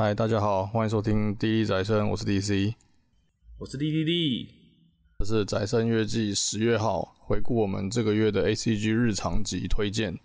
[0.00, 2.72] 嗨，大家好，欢迎收听《滴滴宅生》，我是 DC，
[3.58, 4.48] 我是滴滴滴，
[5.18, 10.16] 这是宅生月季十月号，回顾我们这个月的 ACG 日常及推荐。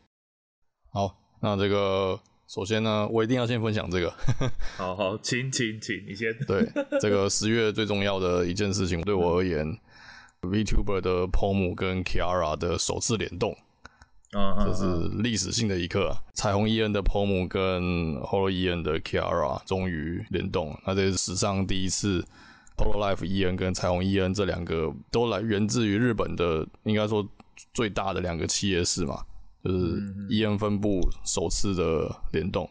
[0.91, 4.13] 好，那这个首先呢，我一定要先分享这个。
[4.77, 6.31] 好好，请请请，你先。
[6.45, 6.69] 对，
[7.01, 9.65] 这个十月最重要的一件事情，对我而言
[10.43, 13.57] ，VTuber 的 POMU 跟 Kiara 的首次联动。
[14.33, 22.25] 啊，这是历史性的一刻，彩虹伊恩的 POMU 跟 hololive 的 Kiara 终于联动，那这是史上第一次
[22.77, 27.27] Polo Life 伊恩跟彩虹伊恩这两个都来源自于日本的，应该说
[27.73, 29.21] 最大的两个企业是嘛，
[29.63, 32.69] 就是伊恩分部首次的联动，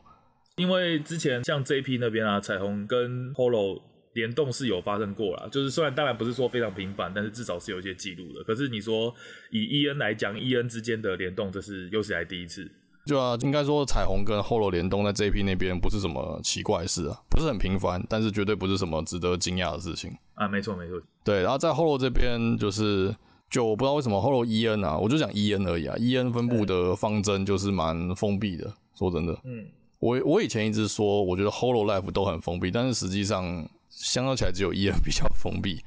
[0.57, 3.81] 因为之前像 JP 那边啊，彩虹跟 holo。
[4.15, 8.45] 联动是有发生过啦，就是虽然当然不是说非常频繁，但是至少是有一些记录的。
[8.45, 9.15] 可是你说
[9.51, 12.71] 以 E N 来讲，E N 之间的联动，这是又是来第一次。
[13.07, 20.47] 就啊，应该说彩虹跟 Holo 联动在 J P 那边不是什么奇怪的事啊，不是很频繁，但是绝对不是什么值得惊讶的事情啊。
[20.47, 21.43] 没错没错，对。
[21.43, 23.13] 然后在 Holo 这边，就是
[23.51, 25.97] 就我不知道为什么 Holo E N 啊，我就讲 E N 而已啊。
[25.99, 29.37] E N 分布的方针就是蛮封闭的，说真的。
[29.45, 29.67] 嗯，
[29.99, 33.69] 我我以前一直说，我觉得 Holo Life 都很封闭，但是实际上。
[34.03, 35.81] 相较起来，只有 EN 比较封闭，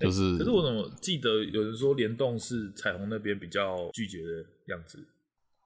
[0.00, 0.38] 就是、欸。
[0.38, 4.98] 可是我怎么记得有人说联动是彩虹那边比较拒绝的样子？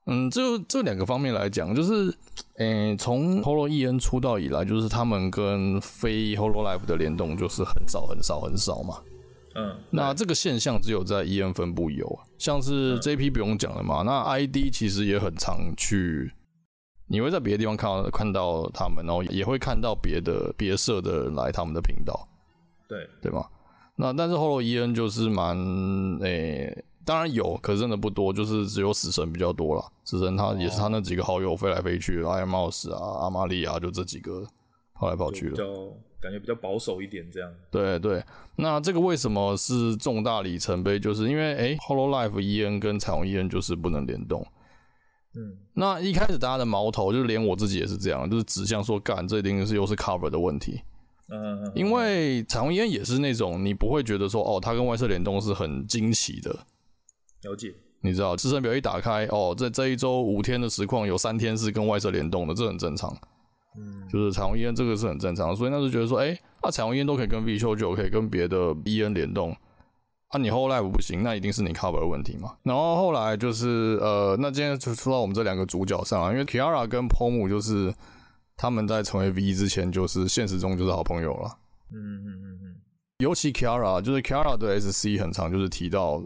[0.08, 2.14] 嗯，这这两个方面来讲，就是，
[2.58, 9.02] 诶，从 Holo EN 出道以来，就是他们跟非 Holo Life 的联动就是很少很少很少嘛。
[9.56, 16.30] 嗯，那这个现象只有在 EN 分部有，像是 JP 不用讲了嘛，嗯、那 ID 其实也很常去。
[17.08, 22.26] 你会在别的地方看到看到他们，然后也会看到别的别社的人来他们的频道，
[22.88, 23.46] 对对吗？
[23.94, 25.56] 那但是 hololive 就是蛮
[26.20, 29.84] 诶、欸，当然有，可是真的不多，就是只有死神比较多了。
[30.04, 34.44] 死神他也是他那几个好友飞来飞去，Iron Mouse 啊、阿玛利亚就这几个
[34.92, 35.64] 跑来跑去的，比较
[36.20, 37.50] 感觉比较保守一点这样。
[37.70, 38.22] 对对，
[38.56, 40.98] 那这个为什么是重大里程碑？
[40.98, 44.46] 就是因为诶、欸、h o l l o Life EN 跟彩虹 EN 就是不能联动。
[45.36, 50.80] 嗯，那一开始大家的矛头就是连我自己也是这样，就是指向说，干这一定是又是 cover 的问题。
[51.28, 56.50] 嗯，因为彩虹烟也是那种你不会觉得说，哦，它跟外设联动是很惊奇的。
[57.42, 63.14] 了解，你知道，自身表一打开，哦，在这一周五天的实况有三天是跟外设联动的，这很正常。
[63.76, 69.54] 嗯，就是彩虹烟这个是很正常，所以那时候觉得说，哎、欸，那彩虹烟都可以跟 VShow 就可以跟别的 EN 联动。
[70.28, 72.56] 啊，你 hololive 不行，那一定是你 cover 的问题嘛。
[72.64, 77.94] 然后后来就是呃，那今天就说到我们这两个主角上啊，因为 Kiara 跟 POMU 就是
[78.56, 81.56] 他们在成为 V 之前，就是现实中就是好朋友了。
[81.92, 82.76] 嗯嗯嗯嗯。
[83.18, 86.20] 尤其 Kiara，就是 Kiara 对 SC 很常就是提到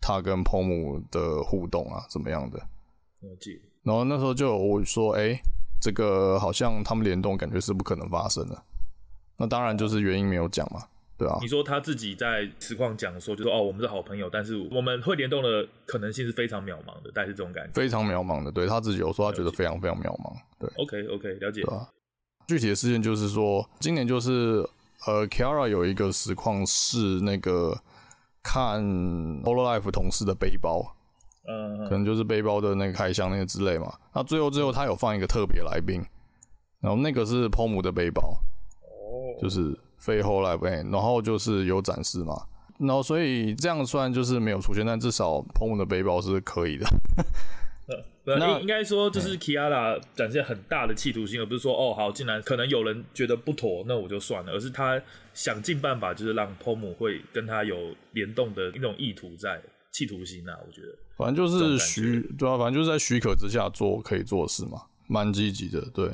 [0.00, 2.58] 他跟 POMU 的互动啊，怎么样的。
[2.58, 3.58] 了解。
[3.82, 5.40] 然后那时候就有我说，哎、欸，
[5.80, 8.62] 这个好像他们联动感觉是不可能发生的。
[9.38, 10.82] 那当然就是原因没有讲嘛。
[11.18, 17.72] 对啊，你说他自己在实况讲说，就说哦，我们是好朋友，但是我们会联动的可能性是非常渺茫的，大概是这种感觉。
[17.72, 20.34] 非常渺茫的，对他自己有说，他觉得非常非常渺茫。
[20.58, 21.62] 对，OK OK，了解。
[21.62, 21.88] 对啊，
[22.46, 24.62] 具体的事件就是说，今年就是
[25.06, 27.74] 呃，Kiara 有一个实况是那个
[28.42, 28.84] 看
[29.42, 30.82] hololive 同事的背包，
[31.48, 33.90] 嗯，可能就是背包的那个开箱那个之类嘛。
[34.12, 36.04] 那最后最后他有放一个特别来宾，
[36.80, 38.38] 然后那个是 POMU 的背包，
[38.82, 39.74] 哦，就是。
[39.98, 42.34] 飞后来呗，然后就是有展示嘛，
[42.78, 46.86] 然后所以这样虽然就是没有出现，但至少 POMU 的背包是可以的。
[48.26, 55.00] 呃，那应该说就是 Kiara 展现很大的企图心，而不是说哦好，竟然可能有人觉得不妥，那我就算了，而是他
[55.32, 60.88] 想尽办法，就是让 POMU 会跟他有联动的一种意图在，企图心啊，我觉得。
[61.16, 66.10] 反正就是许对啊，反正就是在许可之下做可以做的事嘛，蛮积极的，对。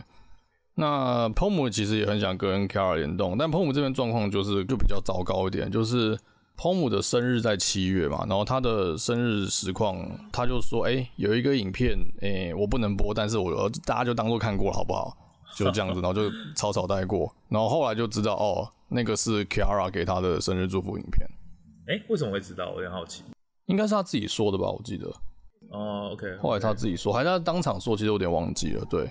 [0.74, 6.18] 那 POMU 其实也很想跟 Kiara 联动，但 POMU 这边状况就是就比较糟糕一点，就是
[6.56, 9.98] POMU 的生日在七月嘛，然后他的生日实况
[10.32, 15.16] 他就说，哎、欸，有一个影片，哎、欸，我不能播，但是我大家就当做看过了，好不好？
[15.54, 21.28] 就这样子， 然后就草草带过，然后后来就知道，哦，那个是 Kiara 给他的生日祝福影片。
[21.86, 22.70] 哎、欸，为什么会知道？
[22.70, 23.22] 我有点好奇。
[23.66, 25.06] 应该是他自己说的吧，我记得。
[25.70, 26.26] 哦，OK。
[26.40, 29.10] 后来他自己说，还是他当场说，其实有点忘记了，对。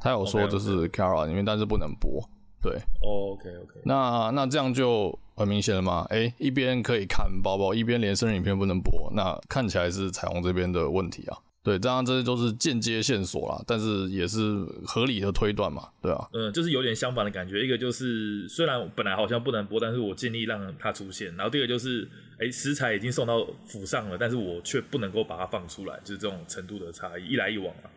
[0.00, 2.22] 他有说这是 Kiara 里面，但是不能播。
[2.60, 3.80] 对，OK OK。
[3.84, 6.04] 那那这样就很明显了嘛？
[6.10, 11.38] 哎、欸，一边可以看包包，一边连生日影片不能播，那看起来是彩虹这边的问题啊。
[11.62, 16.26] 对，当然这些都是间接线索啦，但是也是合理的推断嘛，对啊。
[16.32, 17.64] 嗯，就是有点相反的感觉。
[17.64, 21.28] 一个就是虽然本来好像不能播，但是我尽力让它出现。
[21.36, 22.08] 然后第二个就是，
[22.38, 27.90] 哎、欸，食材已经送到府上了，但是我却不能够把它放出来，就是这种程度的差异，一来一往啊。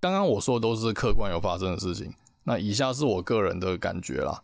[0.00, 2.14] 刚刚我说的都是客观有发生的事情，
[2.44, 4.42] 那以下是我个人的感觉啦。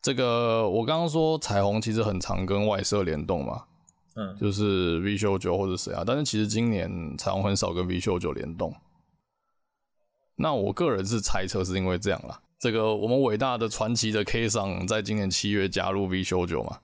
[0.00, 3.64] 这个我刚刚说彩虹其实很常跟外设联动嘛，
[4.16, 8.74] 嗯，就是 V 秀九或者谁啊，但是其实今年彩虹很少跟 V 秀九联动。
[10.36, 12.40] 那我个人是猜测是因为这样啦。
[12.58, 16.78] 这个我们伟大的传奇的 K 桑在今年七月加入 V 秀九嘛。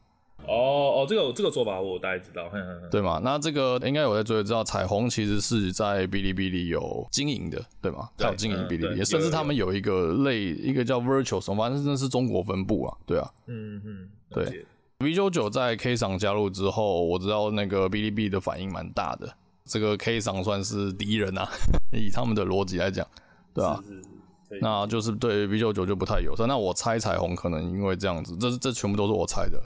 [0.46, 2.50] 哦哦，这个这个说法我大概知道，
[2.90, 3.20] 对吗？
[3.22, 8.08] 那这个应该有在追，知道彩虹其实是在哔哩哔哩有经营的，对吗？
[8.16, 14.64] 他有经营哔哩哔哩，甚至他们有一个类一个叫 Virtual 什么，反正那是中国分部啊，对啊，嗯嗯，对。
[15.00, 19.32] V 九九在 K 桑加入之后，我知道那个哔哩哔哩的反应蛮大的，
[19.64, 21.48] 这个 K 桑算是敌人啊，
[21.92, 23.06] 以他们的逻辑来讲，
[23.54, 24.02] 对啊，是是
[24.48, 26.48] 是，那就是对 V 九九就不太友善。
[26.48, 29.62] 那我猜彩虹可能因为这样子，这这全部都是我猜的。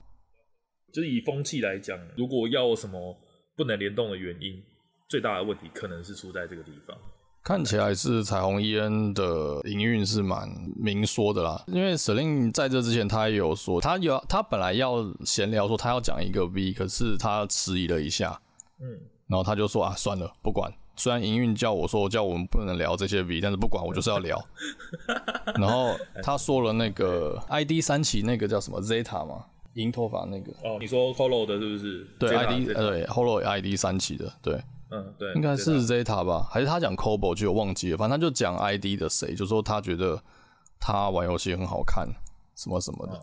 [0.93, 3.17] 就是以风气来讲，如果要什么
[3.56, 4.62] 不能联动的原因，
[5.09, 6.97] 最大的问题可能是出在这个地方。
[7.44, 18.41] 看起来是彩虹 EN 的营运是蛮明说的啦，因为 Celine 在这之前他也有说，他有他本来要闲聊说他要讲一个 V，可是他迟疑了一下，
[18.81, 24.41] 嗯，然后他就说啊，算了，不管，虽然营运叫我说叫我们不能聊这些 V，但是不管，我就是要聊。
[25.59, 29.47] 然后他说了那个 ID 三期那个叫什么 Zeta 嘛。
[29.75, 32.07] 银头发那个哦，你说 Holo 的是不是？
[32.19, 34.61] 对，ID 对 Holo ID 三期的，对，
[34.91, 36.47] 嗯对，应该是 Zeta 吧？
[36.51, 40.23] 还是他讲 Cobo 就有忘记了，反正他就讲 ID 的谁，就说他觉得
[40.79, 42.07] 他玩游戏很好看，
[42.57, 43.21] 什么什么的。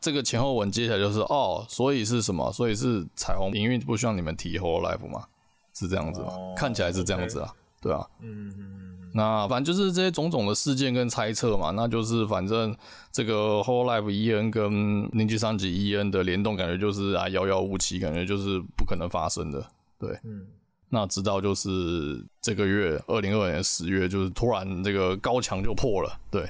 [0.00, 2.52] 这个前后文接下来就是哦，所以是什么？
[2.52, 5.24] 所以是彩虹营运不需要你们提 Hololive 吗？
[5.72, 6.32] 是这样子吗？
[6.56, 8.93] 看起来是这样子啊，对啊，嗯嗯。
[9.16, 12.76] 那反正就是这些种种的事件跟猜测嘛，那就是反正
[13.12, 19.64] 这个 Whole Life EN 跟尼基三级 EN 的联动，感觉就是啊遥遥无期，感觉就是不可能发生的。
[20.00, 20.44] 对，嗯，
[20.88, 26.44] 那直到就是这个月二零二二年十月，就是突然这个高墙就破了，对，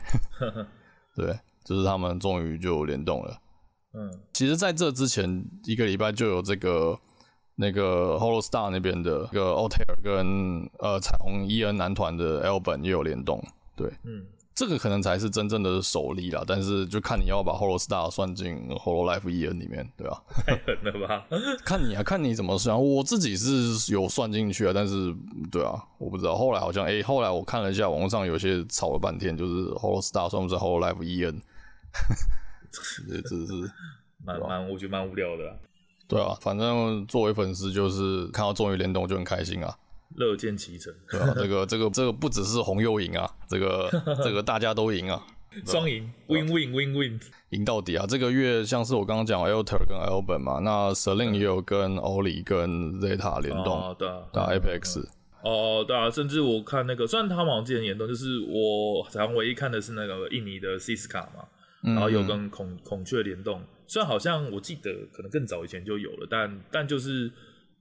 [1.14, 3.38] 对，就是他们终于就联动了。
[3.92, 6.98] 嗯，其实在这之前一个礼拜就有这个。
[7.56, 13.42] 那个 Holostar 那边的一个 Altair 跟呃彩虹 EN 男团的 Alban 也有联动，
[13.76, 14.24] 对，嗯，
[14.54, 20.22] 这个可能才是真正的首例啦，但是就看你要把 Holostar 算进 Hololive EN 里面，对吧？
[20.46, 21.26] 太狠了吧？
[21.64, 22.80] 看你啊，看你怎么算。
[22.80, 25.14] 我自己是有算进去啊，但是
[25.50, 26.34] 对啊，我不知道。
[26.36, 31.40] 后来好像，哎、欸，后来我看了一下网络上有些吵了半天，就是 Holostar 算不算 Hololive EN？
[33.08, 33.70] 这这是
[34.24, 35.56] 蛮蛮，我觉得蛮无聊的、啊。
[36.14, 39.76] 对啊，反正作为粉丝，就是看到终于联动就很开心啊，
[40.14, 40.94] 乐见其成。
[41.10, 43.90] 对啊，这个这个这个不只是红又赢啊，这个
[44.22, 45.20] 这个大家都赢啊，
[45.66, 47.20] 双赢，win win win win，
[47.50, 48.06] 赢到底啊！
[48.08, 55.04] 这个月像是我刚刚讲 Altair 跟 Alban 嘛，那 Celine 也有跟 Oli 跟 Zeta 联动，哦、对啊，打 Apex。
[55.42, 61.44] 哦，对啊，甚至我看那个，虽然他们好像之前联动，就是我好像唯一看的是那个印尼的 Siska 嘛，
[61.84, 63.62] 然后有跟孔孔雀联动。
[63.86, 67.30] 虽然好像我记得可能更早以前就有了，但但就是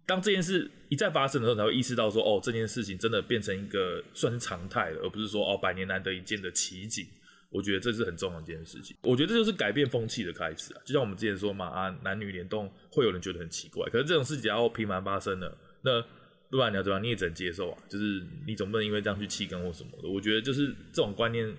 [0.06, 7.08] 当这件事一再发生的时候，才会意识到说，哦，这件事情真的变成一个算是常态了，而不是说哦百年难得一见的奇景。
[7.50, 8.98] 我觉得这是很重要的一件事情。
[9.04, 10.82] 我觉得这就是改变风气的开始啊！
[10.84, 16.02] 就像我们之前说嘛，啊，男女联动会有人觉得很奇怪，可是这种事情要频繁发生了，那
[16.50, 17.04] 不然你要怎么样？
[17.04, 17.78] 你也只能接受啊。
[17.88, 20.10] 就是你总不能因为这样去弃更或什么的。
[20.10, 21.56] 我觉得就是这种观念。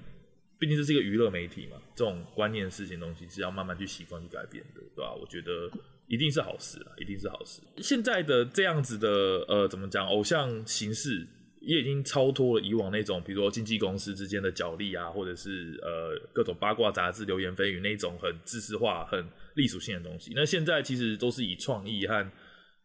[0.58, 5.12] 毕竟这是一个娱乐媒体嘛，这种观念、事情、东西是要慢慢去习惯、去改变的，对吧？
[5.14, 5.70] 我觉得
[6.06, 7.60] 一定是好事啊，一定是好事。
[7.78, 9.08] 现在的这样子的
[9.48, 11.26] 呃，怎么讲，偶像形式
[11.60, 19.26] 也已经超脱了以往那种，比如说经纪公司之间的角力啊，或者是呃各种八卦杂志、流言蜚语那种很知识化、很
[19.56, 20.32] 隶属性的东西。
[20.34, 22.30] 那现在其实都是以创意和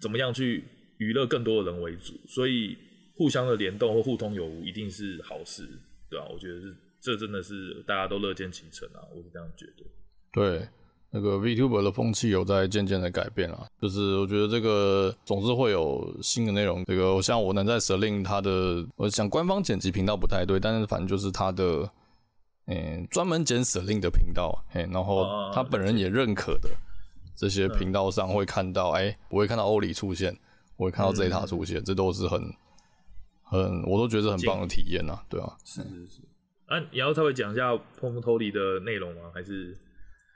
[0.01, 0.63] 怎么样去
[0.97, 2.75] 娱乐更多的人为主，所以
[3.15, 5.67] 互相的联动或互通有无一定是好事，
[6.09, 6.27] 对吧？
[6.29, 6.75] 我觉得是。
[7.01, 9.85] 这真的是大家都乐见其成啊，我是这样觉得。
[10.31, 10.67] 对，
[11.11, 16.83] 那个 VTuber 的风气有在渐渐的改变啊，就是我觉得这个总是会有新的内容。
[16.85, 21.89] 这个像我能在 Celine 他的，我想官方剪辑频道不太对，但是反正就是他的，
[22.65, 26.69] 嗯，专门剪 Celine 的频道，嘿，然后他本人也认可的
[27.35, 30.37] 这些频道上会看到，哎、嗯，我会看到欧里出现，
[30.75, 32.53] 我会看到 Zeta 出现，嗯、这都是很
[33.41, 36.21] 很，我都觉得很棒的体验呐、啊，对啊，是是是。
[36.69, 39.23] 啊，你要稍微讲一下 Pomotori 的内容吗？
[39.33, 39.75] 还是？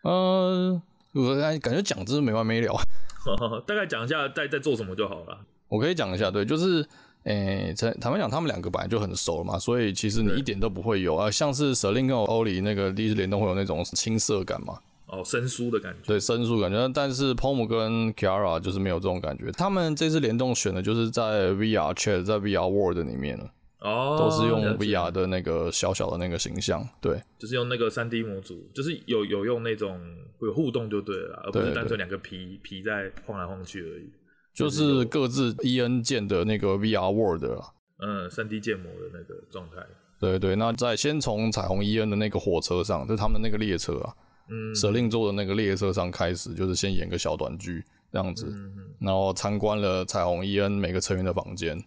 [0.03, 0.81] 呃，
[1.13, 2.75] 我感觉讲真是没完没了。
[3.65, 5.39] 大概讲一下在在做什么就好了。
[5.69, 6.85] 我可以讲一下，对，就是，
[7.23, 14.79] 诶、欸，坦白讲，他们两个本来就很熟了嘛，所以其实你一点都不会有啊，像是 Celine 跟 Oli 那个第一次联动会有那种青涩感嘛。
[15.05, 15.99] 哦，生疏的感觉。
[16.07, 19.51] 对，生疏感觉，但是 Pom 跟 Kiara 就是没有这种感觉。
[19.51, 23.49] 他们这次联动选的就是在 VR Chat，在 VR World 里面了。
[23.83, 29.99] 哦，都是用 VR 的那个小小的那个形象，对，就是用那个三 D 模组，就是有有用那种
[30.41, 34.09] 有互动就对了，而不是单纯两个皮皮在晃来晃去而已。
[34.53, 39.83] 就是各自 EN 键的那个 VR World 啊，嗯，三 D 建模的那个状态。
[40.17, 44.13] 对对，那在先从彩虹 EN 的那个火车上，就是他们的那个列车啊，
[44.49, 51.77] 嗯，舍令座的那个列车上开始，就是先演个小短剧这样子，嗯、然后参观了彩虹 EN 每个成员的房间。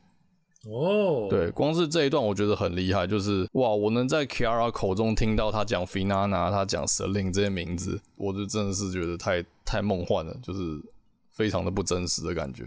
[0.69, 10.83] 哦，对，光是这一段我觉得很厉害，就是哇，我能在 Kiara 口中听到他讲 Finana，他讲 Selin 这些名字，我就真的是觉得太太梦幻了，就是
[11.31, 12.65] 非常的不真实的感觉。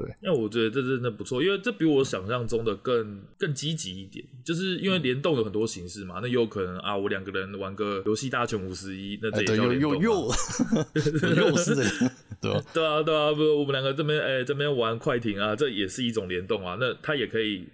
[0.00, 10.32] 对，因为我觉得这真的不错，因为这比我想象中的更更积极一点，就是因为联动有很多形式嘛，那有可能啊，我两个人玩个游戏大全五十一，那这也叫联动又
[11.58, 11.74] 是，
[12.40, 12.62] 对吧？
[12.72, 17.66] 对啊，对啊，不，我们两个这边哎这边玩快艇啊，这也是一种联动啊，那它也可以。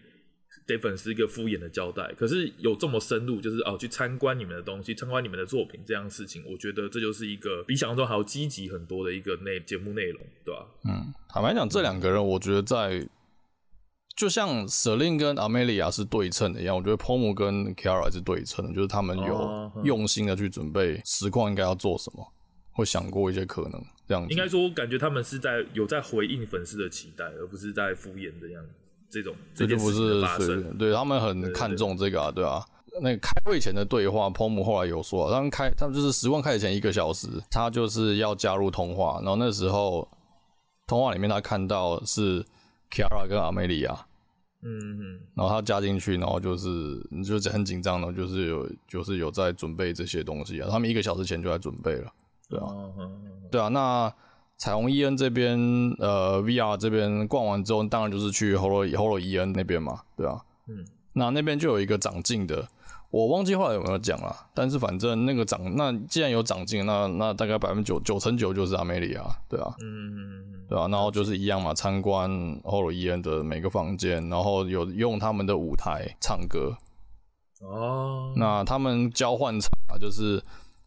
[0.67, 10.67] 给粉丝一个敷衍的交代，可是有这么深入，就是哦，去参观你们的东西，参观你们的作品这样的事情，我觉得这就是一个比想象中还要积极很多的一个内节目内容，对吧？
[10.85, 13.09] 嗯，坦白讲，这两个人，我觉得在
[14.17, 22.27] 就像 Selin 跟 Amelia 是对称的一样，我觉得 Pomu 跟 Kiara 是对称的，就是他们有用心的去准备实况应该要做什么，
[22.73, 23.73] 会想过一些可能
[24.09, 24.31] 这样子。
[24.31, 28.71] 应该说，我感觉他们是在有在回应粉丝的期待，而不是在敷衍的样子。
[29.09, 32.65] 这种这就不是随便，对他们很看重这个啊，对啊。
[32.99, 40.09] 那个开会前的对话，Pomu 后来有说，他们开，他们就是十万开始前一个小时，他就是要加入通话，然后那时候
[40.87, 42.43] 通话里面他看到是
[42.91, 43.95] Kiara 跟 Amelia，
[44.63, 52.11] 嗯嗯，然后他加进去，然后就是就是很紧张的，就是有就是有在准备这些东西啊，他们一个小时前就在准备了，
[52.49, 52.67] 对啊，
[53.51, 54.11] 对啊，那。
[54.59, 55.59] 彩虹伊恩这边，
[55.99, 60.83] 呃，VR 这边逛完之后，当然就是去 Holo Holo 伊恩那边嘛，对啊，嗯，
[61.13, 62.67] 那那边就有一个长进的，
[63.11, 72.31] 我忘记后来有没有讲了，但是反正那个长，那既然有长进，那那大概百分之九九成九就是阿梅里亚，对啊，嗯，对啊，然后就是一样嘛，参观
[72.63, 76.75] Holo 伊恩的每个房间，然后有用他们的舞台唱歌，
[77.61, 79.71] 哦，那他们交换场
[80.01, 80.43] 就是。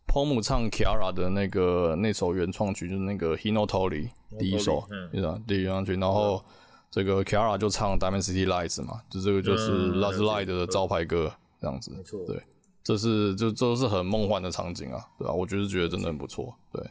[0.10, 5.40] Pomu 唱 Kiara 的那个那首原创曲，就是那个 Hinotori 第一首，对吧？
[5.48, 6.44] 第一原创曲，然后
[6.90, 11.92] 这个 Kiara 就唱 Diamond City Lights 嘛，就这个就是 Last Light 的招牌歌，这样子。
[11.96, 12.42] 没错，对，
[12.84, 15.32] 这是就这是很梦幻的场景啊，对吧？
[15.32, 16.82] 我就是觉得真的很不错，对。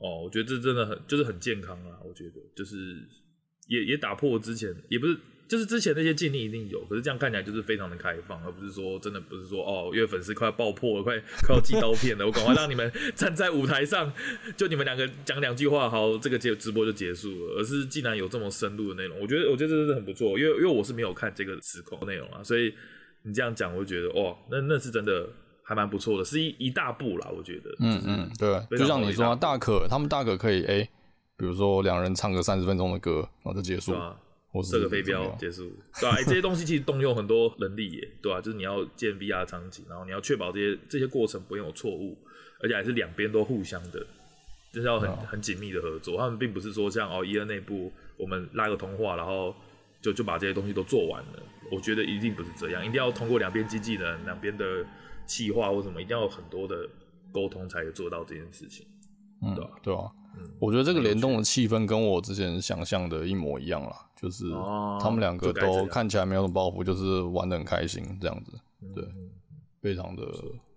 [0.00, 3.06] 哦，我觉得这真的很就是很健康啊，我觉得就是
[3.68, 5.18] 也也打破之前也不是。
[5.46, 14.12] 就是之前那些禁令一定有，可是这样看起来就是非常的开放，而不是说真的不是说哦，因为粉丝快要爆破了，快快要寄刀片了，我赶快让你们站在舞台上，
[14.56, 17.60] 就你们两个讲两句话，好，这个节直播就结束了。
[17.60, 22.74] 而是竟然有这么深入的内容，我觉得我觉得这真的很不错，因为因为我是没有看这个实况内容啊，所以
[23.22, 25.28] 你这样讲，我就觉得哇，那那是真的
[25.62, 27.70] 还蛮不错的，是一一大步啦，我觉得。
[27.80, 30.90] 嗯嗯，对，就像你说，大可他们大可可以哎、欸，
[31.36, 33.94] 比如说两人唱个三十分钟的歌，然后就结束
[34.62, 34.68] 了。
[34.68, 36.16] 射个飞镖结束，对吧、啊？
[36.16, 38.40] 欸、这些东西其实动用很多人力耶，对吧、啊？
[38.40, 42.16] 就是你要建 VR 场景，然后你要确保这些这些过程不会有错误，
[42.60, 44.06] 而且还是两边都互相的，
[44.72, 46.16] 就是要很很紧密的合作。
[46.16, 49.54] 他们并不是说像哦，EN 内部我们拉个通话，然后
[50.00, 51.42] 就就把这些东西都做完了。
[51.72, 54.84] 我觉得一定不是这样，一定要通过两边经纪人、两边的
[55.26, 56.88] 企划或什么，一定要有很多的
[57.32, 58.86] 沟通才能做到这件事情，
[59.42, 59.78] 嗯、对吧、啊？
[59.82, 60.00] 对啊。
[60.58, 64.44] 我觉得这个联动的气氛跟我之前想象的一模一样啦，就是
[65.00, 68.52] 他们两个都看起来没有什么包袱，就是玩的很开心这样子，
[68.94, 69.04] 对，
[69.82, 70.22] 非常的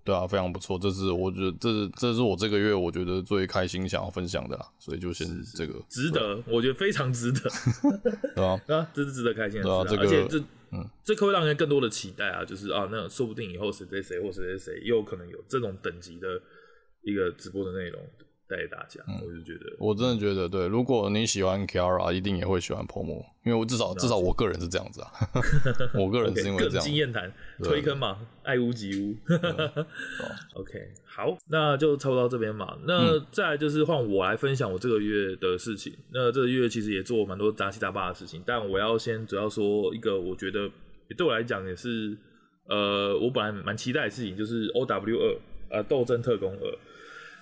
[0.03, 0.77] 对啊，非常不错。
[0.79, 7.41] 这是我觉得这是这是我这个月我觉得最开心想要分享的啦，所以就先这个值得，我觉得非常值得
[8.35, 10.39] 对啊，啊，这是值得开心的事啊，而且这
[10.71, 16.41] 嗯，这可会让人更多的期待啊，就是啊，那说不定以后谁谁谁或谁谁谁又有可能有这种等级的
[17.03, 18.01] 一个直播的内容。
[18.49, 25.11] 带给大家，我就觉得，我真的觉得，对，如果你喜欢 Kiara，一定也会喜欢 Pomu，因为我至少至少我个人是这样子啊，
[25.93, 29.15] 我个人是因为这样，经验谈推坑嘛，爱屋及乌。
[30.55, 32.77] OK，好，那就差不多到这边嘛。
[32.85, 35.93] 那再来就是换我来分享我这个月的事情。
[36.13, 40.69] 那这个月其实也做蛮多杂七杂八的事情，但我要先主要说一个，我觉得
[41.17, 42.17] 对我来讲也是，
[42.67, 45.37] 呃，我本来蛮期待的事情，就是 OW 二，
[45.69, 46.77] 呃，斗争特工二。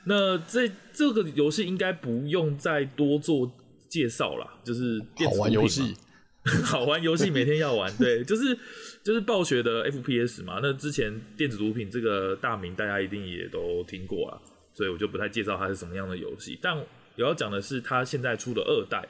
[0.05, 3.51] 那这这个游戏应该不用再多做
[3.89, 5.95] 介绍啦，就是电玩游戏，
[6.63, 8.57] 好玩游戏每天要玩，对，就是
[9.03, 10.59] 就是暴雪的 FPS 嘛。
[10.61, 14.37] 那之前电子毒品这个大名大家一定也都听过啊，
[14.73, 16.57] 所以我就不太介绍它是什么样的游戏。
[16.61, 16.77] 但
[17.15, 19.07] 有要讲的是，它现在出了二代。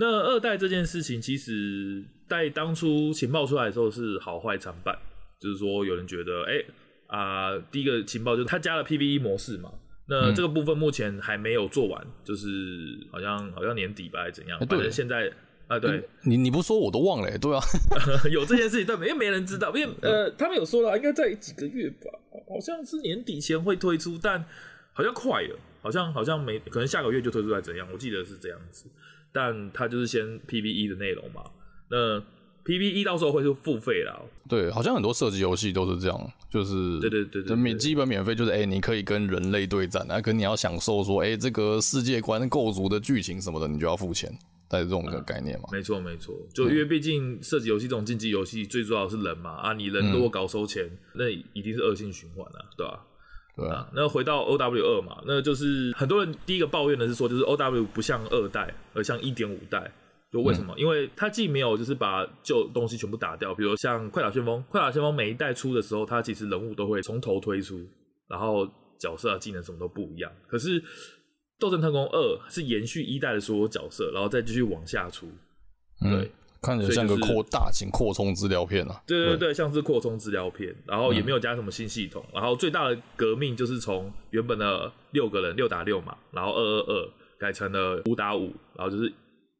[0.00, 4.96] 那二代这件事情，其实在当初情报出来的时候是好坏参半，
[5.40, 6.66] 就是说有人觉得，哎、欸、
[7.08, 9.72] 啊、呃，第一个情报就是它加了 PVE 模式嘛，
[10.08, 12.46] 那这个部分目前还没有做完，就是
[13.12, 14.58] 好像好像年底吧，还是怎样？
[14.60, 15.30] 反正现在。
[15.68, 17.60] 啊，对你，你不说我都忘了，对啊，
[18.32, 22.10] 有这件事情，对，因为没人知道，因为呃，他们有说了，应该在几个月吧，
[22.48, 24.42] 好像是年底前会推出，但
[24.94, 27.86] 好像快了，好像好像没，可能下个月就推出来怎样？
[27.92, 28.86] 我记得是这样子，
[29.30, 31.42] 但他就是先 PVE 的内容嘛，
[31.90, 32.18] 那
[32.68, 44.30] PVE 到时候会是付费啦，对，好像很多射击游戏都是这样，就是对对对对，免基本免费，就是哎、欸，你可以跟人类对战，啊，可你要享受说，哎、欸，这个世界观构筑的剧情什么的，你就要付钱。
[44.70, 45.64] 带这种的概念嘛？
[45.72, 53.02] 没错没错，就因为毕竟射击游戏这种竞技游戏，最主要的是人嘛啊，你人如果搞收钱，嗯、那一定是恶性循环啊，对吧？
[53.56, 53.88] 对啊。
[53.94, 59.90] 那回到 O W 二嘛，那就是很多人第一个抱怨的是说，就是 O W 不像二代，而像一点五代。
[60.30, 60.74] 就为什么？
[60.76, 67.80] 嗯、因为它既没有就是把旧东西全部打掉，比如像快打旋风，快打旋风每一代出的时候，它其实人物都会从头推出，
[68.28, 68.68] 然后
[68.98, 70.30] 角色啊技能什么都不一样。
[70.46, 70.80] 可是
[71.58, 72.18] 《斗阵特工二》
[72.54, 75.26] 是延续一代的所有角色，然后再继续往下出，
[76.00, 76.30] 对，嗯、
[76.60, 79.02] 看起来像个扩大型扩充资料片啊。
[79.06, 87.08] 对对对，对像是扩充资料片，然后也没有加什么新系统，嗯、然后最大的革命就是从原本的六个人六打六嘛，然后二二二
[87.38, 89.10] 改成了五打五，然后就是。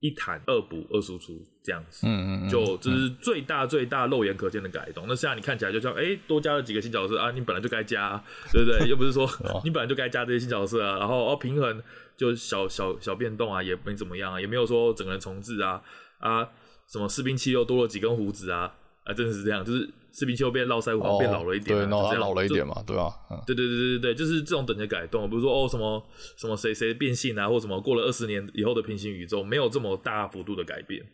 [0.01, 5.07] 一弹二补二输出这样子，嗯嗯嗯，就这是最大最大肉眼可见的改动。
[5.09, 8.89] 那现在你看起来就像，哎、欸，多加了几个新角色啊，你本来就该加、啊，对不对？
[8.89, 9.29] 又不是说
[9.65, 10.99] 你本来就该加这些新角色啊。
[10.99, 11.83] 然后哦，平衡
[12.17, 15.83] 就小小小变动啊，也没怎么样啊，也没有说整个人重置啊
[16.19, 16.49] 啊，
[16.87, 18.73] 什么士兵七又多了几根胡子啊，
[19.05, 19.89] 啊，真的是这样，就是。
[20.13, 23.05] 士兵就变络腮胡，变老了一点，啊，对，然后老了一点嘛，对吧？
[23.29, 26.03] 啊，对对对对对，就是这种等级改动，比如说哦什么
[26.37, 31.05] 什么谁谁变性啊，或什么过了二十年以后的平行宇宙，没有这么大幅度的改变，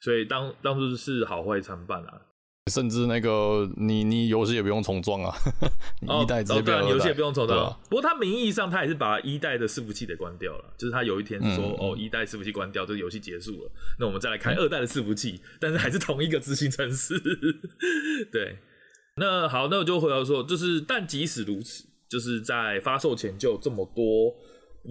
[0.00, 2.20] 所以当当初是好坏参半啊。
[2.72, 5.34] 甚至那个你你游戏也不用重装啊，
[6.00, 7.66] 你一代直接变二代，哦，对啊，你游戏也不用重装。
[7.66, 17.20] 啊、不过它名义上它也是把一代的伺服器给关掉了，就是它有一天说、嗯、哦一代伺服器关掉，这个游戏结束了，那我们再来开二代的伺服器，嗯、但是还是同一个执行城市，
[18.32, 18.56] 对。
[19.16, 24.36] 那好，那我就回到说，就是但即使如此，就是在发售前就这么多不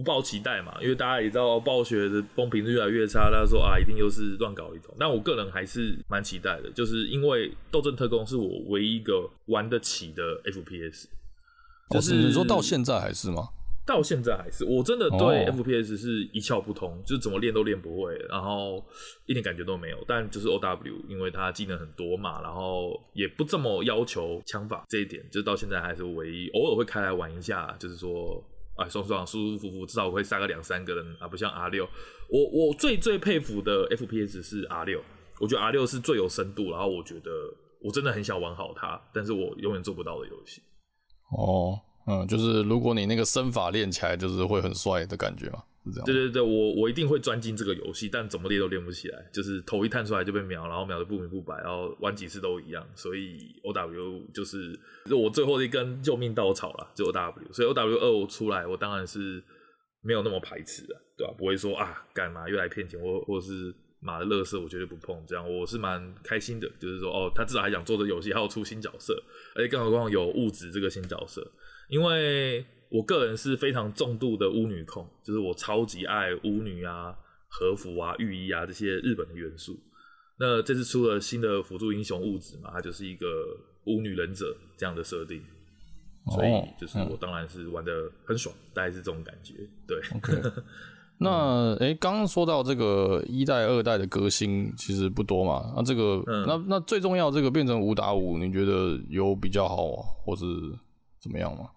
[0.02, 4.94] 抱期待嘛，因为大家也知道暴雪的风评越来越差，大家说啊，一定又是乱搞一通。
[4.98, 11.04] 但我个人还是蛮期待的，就是因为《斗阵特工》是我唯一一个玩得起的 FPS，
[11.90, 13.48] 就是、哦、你说到现在还是吗？
[13.86, 18.82] 到现在还是，我真的对 FPS 是一窍不通，就是怎么练都练不会，然后
[19.26, 20.02] 一点感觉都没有。
[20.08, 26.48] 但就是 OW，因为它技能很多嘛，然后也不这么要求枪法，这一点就是到现在还是唯一。
[26.54, 28.42] 偶尔会开来玩一下，就是说，
[28.76, 31.88] 哎，爽爽，舒舒服服，至少我会杀个两三个人啊，不像 R 六。
[32.28, 35.00] 我我最最佩服的 FPS 是 R 六，
[35.38, 37.30] 我觉得 R 六是最有深度，然后我觉得
[37.80, 40.62] 我真的很想玩好它，但是我永远做不到的游戏。
[41.36, 41.80] 哦。
[42.06, 46.04] 嗯，就是如果你那个身法练起来，就是会很帅的感觉嘛，是这样。
[46.04, 52.86] 对对对，我我一定会专精这个游戏，但怎么练都练不起来，就是头一探出来就被秒，然后秒的不明不白，然后玩几次都一样。
[52.94, 54.78] 所以 O W 就是
[55.10, 57.52] 我最后一根救命稻草了，就 O W。
[57.52, 59.42] 所以 O W 二我出来，我当然是
[60.02, 61.32] 没有那么排斥的，对吧？
[61.38, 65.24] 不会说啊，干嘛又来骗钱，或或是马的乐色，我绝对不碰。
[65.26, 69.18] 这样我是蛮开心的，就是说哦，他至少还想做这游戏，还要出新角色，
[69.54, 71.50] 而且更何况有物质这个新角色。
[71.88, 77.14] 因为我个人是非常重度的巫女控，就是我超级爱巫女啊、
[77.48, 79.78] 和服啊、御衣啊这些日本的元素。
[80.38, 83.26] 那这次出了新的辅助英雄物质嘛，它就是一个
[83.86, 85.40] 巫女忍者这样的设定，
[86.32, 87.92] 所以就是我当然是玩的
[88.24, 89.54] 很爽，大概是这种感觉。
[89.86, 90.00] 对.
[91.18, 100.44] 那哎，刚刚说到这个一代、二代的革新其实不多嘛，那这个、嗯、那那最重要这个变成五打五，你觉得有比较好啊，或是
[101.20, 101.70] 怎么样吗？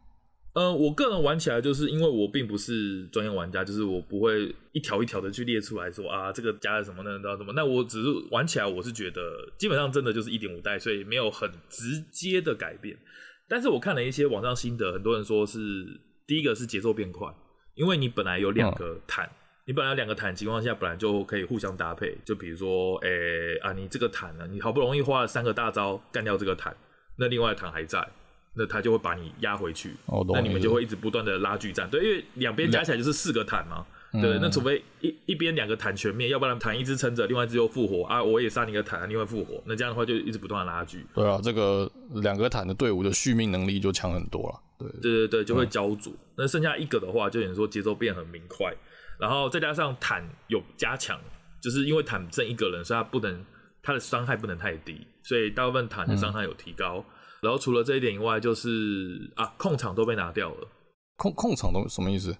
[0.58, 7.54] 嗯，我个人玩起来就是因为我并不是专业玩家，就是我不会一条一条的去列出来说啊，这个加了什么，那个什么。
[7.54, 9.22] 那我只是玩起来，我是觉得
[9.60, 12.98] 基本上真的就是一点五代，所以没有很直接的改变。
[13.48, 15.60] 但是我看了一些网上心得，很多人说是
[16.26, 17.32] 第一个是节奏变快，
[17.76, 19.30] 因为你本来有两个坦，
[19.67, 22.17] 你本来有两个坦情况下，本来就可以互相搭配。
[22.26, 26.76] 就比如说，诶、欸、啊，你这个坦呢，你好不容易花了三个大招干掉这个坦，
[27.20, 28.10] 那另外的坦还在。
[28.58, 41.06] 那他就会把你压回去，哦、那你们就会一直不断的拉锯战，对，因为两边加起来就是四个坦嘛，嗯、对，那除非一一边两个坦全灭，要不然坦一直撑着，另外一只又复活啊，我也杀你个坦，另外复活，那这样的话就一直不断的拉锯。
[41.13, 44.60] 对啊，这个两个坦的队伍的续命能力就强很多了。
[44.80, 46.12] 对对对对，就会焦灼。
[46.13, 48.74] 嗯、那剩下一个的话，就等于说节奏变很明快，
[49.20, 51.20] 然后再加上坦有加强，
[51.62, 53.46] 就是因为坦剩一个人，所以他不能
[53.82, 56.98] 他的伤害不能太低，所以大部分坦的伤害有提高。
[56.98, 60.67] 嗯、然后除了这一点以外，就是啊，控场都被拿掉了。
[61.17, 62.36] 控控场都什么意思？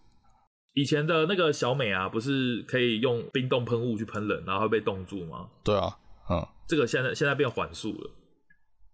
[0.74, 5.48] 以前的那个小美啊，不是可以用冰冻喷雾去喷人，然后会被冻住吗？
[5.64, 5.98] 对啊，
[6.30, 8.12] 嗯，这个现在现在变缓速了。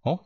[0.04, 0.20] 哦，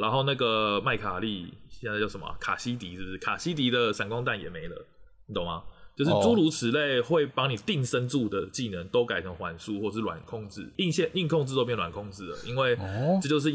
[0.00, 2.26] 然后那个麦卡利现在叫什么？
[2.40, 3.18] 卡西迪是不是？
[3.18, 4.86] 卡西迪的闪光弹也没了，
[5.28, 5.62] 你懂吗？
[5.96, 12.76] 就是诸如此类会帮你定身住的技能都改成缓速或是软控制，硬线硬控制都变软控制了，因为
[13.22, 13.54] 这就是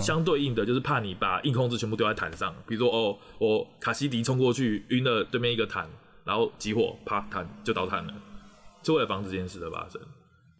[0.00, 5.88] 相对应的，就是怕你把硬控制全部丢在坦上，比如说哦，我卡西迪冲过去晕了对面一个坦。
[6.26, 8.12] 然后集火，啪，弹就倒弹了，
[8.82, 10.02] 就为了防止这件事的发生。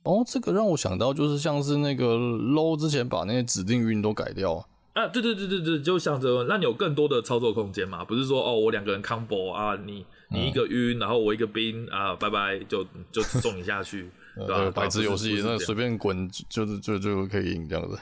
[0.04, 14.08] 哦，这个让我想到，就是像是那个 low 之前把那些指定晕都改掉啊，对对对对对，就想着让你有更多的操作空间嘛，不是说哦，我两个人 combo 啊，你你一个晕，嗯、然后我一个兵啊，拜拜，就就送你下去，
[14.38, 14.70] 对吧？
[14.70, 17.98] 白痴游戏，那随便滚，就是就就，就可以赢这样子。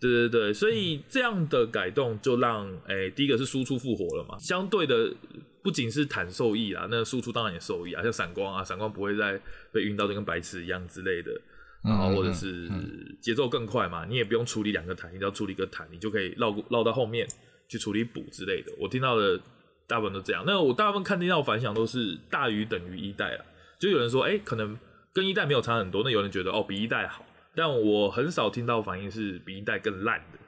[0.00, 5.14] 对对对，所以这样的改动就让，哎，第一个是输出复活了嘛，相对的。
[5.60, 9.38] 不仅是坦受益啊，那输出当然也受益啊，像闪光啊，闪光不会再
[9.70, 11.30] 被晕到就跟白痴一样之类的，
[11.84, 12.70] 然后或者是
[13.20, 17.28] 节奏更快嘛，你也不用处理两个坦，你只要处理一个坦，你就可以绕绕到后面
[17.68, 18.72] 去处理补之类的。
[18.78, 19.38] 我听到的
[19.86, 23.44] 大部分都这样，那我大部分看听到反响都是大于等于一代啊，
[23.78, 24.78] 就有人说，哎、欸，可能
[25.12, 27.26] 跟一代没有差很多，那有人觉得哦比一代好，
[27.58, 30.38] 但我很少听到反应是比一代更烂的。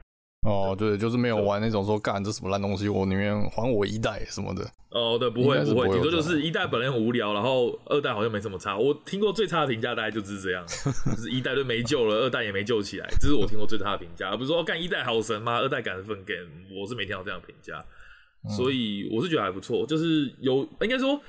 [0.49, 4.65] 哦，对，就是没有玩那种说干这什么烂东西，我宁愿还我一代什么的。
[4.91, 8.79] 哦，对，不会不会，顶多就是一代本来很无聊，然后二代好像没什么差。
[8.79, 10.65] 我听过最差的评价大概就是这样，
[11.15, 14.31] 就是一代都没救了，二代也没救起来，这是我听过最差的评价。
[14.31, 15.59] 而不是说干一代好神吗？
[15.59, 16.49] 二代感分 game，
[16.81, 17.85] 我是没听到这样的评价。
[18.57, 21.21] 所以我是觉得还不错，就是有应该说，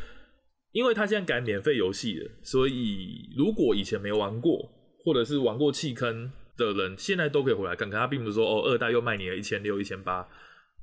[0.72, 4.72] 因为他现在改免费游戏了，所以如果以前没玩过，
[5.04, 6.32] 或者是玩过弃坑。
[6.58, 10.28] 的人现在都可以回来看看，他并不是说哦，二代又卖你了一千六、一千八，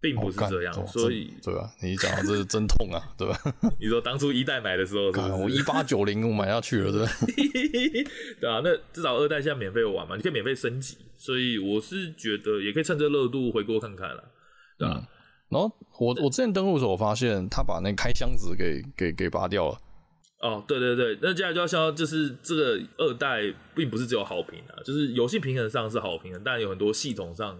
[0.00, 1.70] 并不是这样，所以对吧？
[1.80, 3.38] 你讲的这是真痛啊，对吧？
[3.78, 7.12] 你说当初一代买的时候是是，我一八九零我买下去了，对吧？
[8.40, 14.24] 对啊，那至少二代现在免费玩嘛，你可以免费升级，所以我是觉得也可以趁这热度回锅看看了，
[14.78, 14.94] 对吧？
[14.96, 15.06] 嗯、
[15.50, 19.78] 然后我我之前登录的时候，我发现他把那开箱子给给给拔掉了。
[20.40, 23.42] 哦，对对对，那接下来就要说，就是这个二代
[23.74, 27.58] 并不是只有好评啊，就是游戏平衡上是好评的，但有很多系统上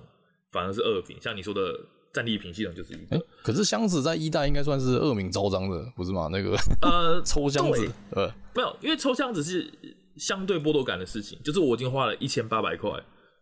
[0.53, 1.77] 反而是恶评，像你说的
[2.13, 3.21] 战利品系统就是一个。
[3.43, 6.29] 可是箱子在一代应该算是恶名昭彰的，不是吗？
[6.31, 9.69] 那个呃， 抽箱子，呃，没有，因为抽箱子是
[10.17, 12.91] 相对剥夺感的事情，就是我已经花了一千八百块、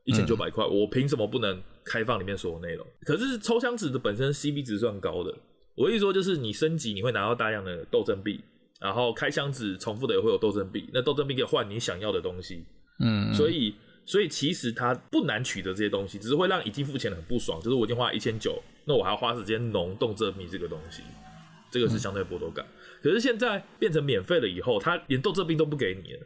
[0.05, 2.87] 一千九百块，我凭什么不能开放里面所有内容？
[3.03, 5.35] 可是抽箱子的本身 CP 值算高的，
[5.75, 8.41] 我意思说就是你升级你会拿到大量的斗争币。
[8.81, 12.65] 然后开箱子重复的也会有斗争币，那斗争币可以换你想要的东西，
[13.01, 21.03] 嗯，所以所以其实它不难取得这些东西，只是会让已经付钱的很不爽，就是我已经花了一千九，那我还要花时间弄斗争币这个东西，
[21.71, 22.65] 这个是相对剥夺感。
[22.67, 26.21] 嗯、可是现在变成免费了以后，它连斗争币都不给你了，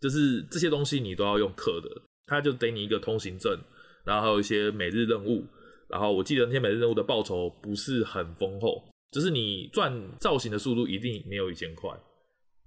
[0.00, 1.90] 就是这些东西你都要用氪的，
[2.26, 3.58] 它就给你一个通行证，
[4.04, 5.44] 然后还有一些每日任务，
[5.88, 8.82] 然后我记得那些每日任务的报酬不是很丰厚。
[9.10, 11.90] 就是你赚造型的速度一定没有以前快，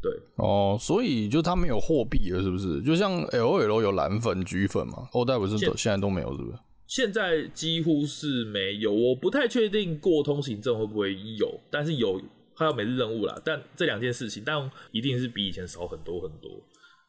[0.02, 2.82] 对哦，所以就它没有货币了，是不是？
[2.82, 6.58] 就像 LOL 有蓝粉、橘粉嘛，后代不是现在都没有，是不是？
[6.88, 12.19] 现在几乎是没有，我不太确定过通行证会不会有，但是有
[12.56, 13.39] 还有每日任务啦。
[13.45, 16.49] 但这两件事情，但一定是比以前少很多很多，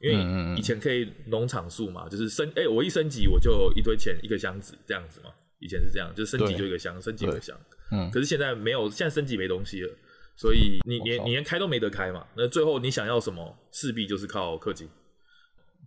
[0.03, 7.57] 因为以前可以农场数嘛，就是升哎、欸，我一升级我就一堆钱一个箱子这样子嘛，以前是这样，就是升级就一个箱，升级一个箱。
[7.93, 9.91] 嗯，可是现在没有，现在升级没东西了，
[10.37, 12.27] 所以你连你连开都没得开嘛。
[12.37, 14.89] 那最后你想要什么，势必就是靠氪金。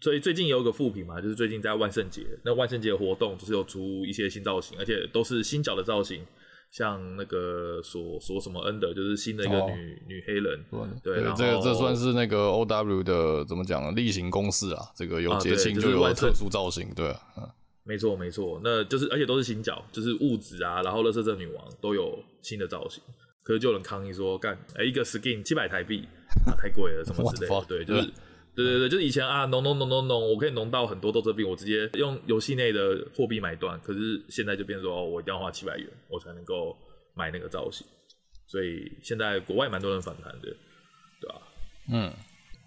[0.01, 6.25] 所以最近有一个副品嘛，就是最近在万圣节，那万圣节活动就是有出一些新造型，而且都是新角的造型，
[6.71, 10.65] 像那个索索什么恩的，就是新的一个女、哦、女黑人。
[11.01, 14.81] 对，对，然后这个这算是那个 O W 的怎么讲例行公事啊？
[14.93, 17.19] 这个有节庆就有特殊造型，对、啊。
[17.37, 17.49] 嗯
[17.85, 23.03] 没错没错，那就是而且都是新角，就是物质啊，然后乐色镇女王都有新的造型，
[23.43, 26.07] 可是就有人抗议说，干，哎，一个 skin 七百台币，
[26.45, 28.01] 啊，太贵了，什么之类的，对，就是，
[28.55, 36.77] 对对对，就是以前啊，农农农农农，我可以农到很多斗争币，我直接用游戏内的货币买断，可是现在就变成说，哦，我一定要花七百元，我才能够
[37.13, 37.85] 买那个造型，
[38.47, 40.55] 所以现在国外蛮多人反弹的，
[41.19, 41.41] 对吧？
[41.91, 42.13] 嗯。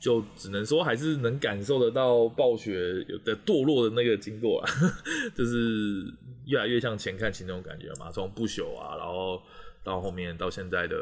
[0.00, 2.72] 就只能说还是能感受得到暴雪
[3.08, 4.68] 有的堕落的那个经过啊，
[5.34, 6.04] 就是
[6.46, 9.42] 越来越向前看齐那种感觉嘛，从不朽啊，然后
[9.82, 10.96] 到后面到现在的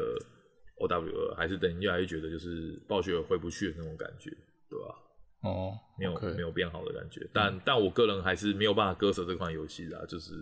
[0.79, 4.29] O W 二，还是等于越来越觉得就是暴雪回不去的那种感觉，
[4.69, 4.95] 对吧？
[5.43, 6.33] 哦，没有 okay.
[6.35, 7.29] 没有变好的感觉。
[7.33, 10.33] 但、嗯、但我个人还是没有办法割舍这款游戏的，就是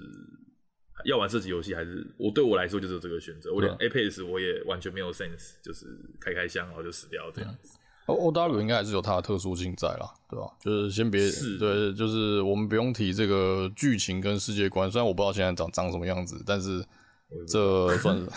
[1.06, 3.52] 要玩射击游戏，还是我对我来说就是这个选择。
[3.54, 5.86] 我连 Apex 我也完全没有 sense，就是
[6.22, 7.78] 开开箱然后就死掉这样子。
[8.06, 10.48] O O W 应该还是有它的特殊性在啦，对吧？
[10.60, 11.22] 就是先别
[11.60, 14.92] 对，就是我们不用提这个剧情跟世界观。
[14.92, 16.84] 虽然我不知道现在长长什么样子，但是
[17.48, 18.28] 这算是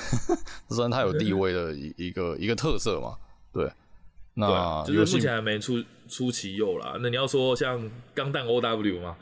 [0.68, 3.16] 这算它有地位的一一个一个特色嘛？
[3.52, 3.70] 对。
[4.38, 6.98] 那对就是目前还没出出其右啦。
[7.00, 9.16] 那你要说像钢弹 O W 吗？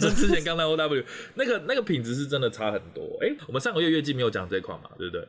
[0.00, 3.02] 这 之前钢弹 O W 那个那个品质是真的差很多。
[3.20, 4.88] 哎、欸，我们上个月月季没有讲这款嘛？
[4.96, 5.28] 对不对？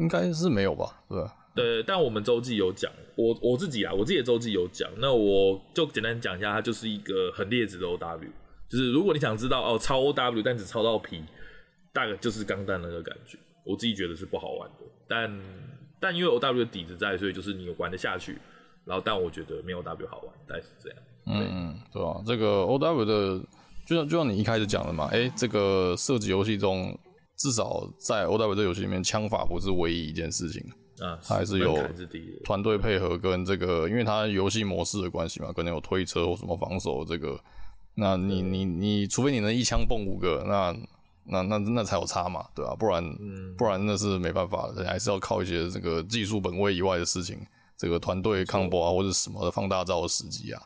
[0.00, 1.04] 应该是没有吧？
[1.08, 1.24] 对。
[1.54, 8.28] 对，但我们周记有讲，我我自己啊，我自己的周记有讲，那我就简单讲一下，它就是一个很劣质的 OW，
[8.68, 11.22] 就是如果你想知道哦，超 OW 但只超到皮，
[11.92, 15.42] 大概就是钢弹那个感觉，我自己觉得是不好玩的，但
[16.00, 18.38] 但因为 OW 的底子在，所以就是你玩得下去，
[18.86, 20.98] 然后但我觉得没有 OW 好玩，大概是这样。
[21.26, 22.20] 嗯嗯，对吧？
[22.26, 23.38] 这个 OW 的，
[23.86, 26.98] 就像就像你一开始讲的嘛，哎，这个射击游戏中，
[27.36, 30.64] 至少在 OW 这游戏里面，枪法不是唯一一件事情。
[31.02, 31.76] 啊，它还是有
[32.44, 37.38] 团队配合跟这个，因为它游戏模式的关系嘛，可能有推车或什么防守这个。
[37.94, 40.74] 那你你你，除非你能一枪蹦五个，那
[41.24, 42.74] 那那那才有差嘛，对吧？
[42.74, 43.04] 不然
[43.58, 47.38] 不然那是没办法的，还是要靠一些这个技术本位以外的事情，
[47.76, 50.62] 这个团队 combo 啊或者什么的放大招的时机啊，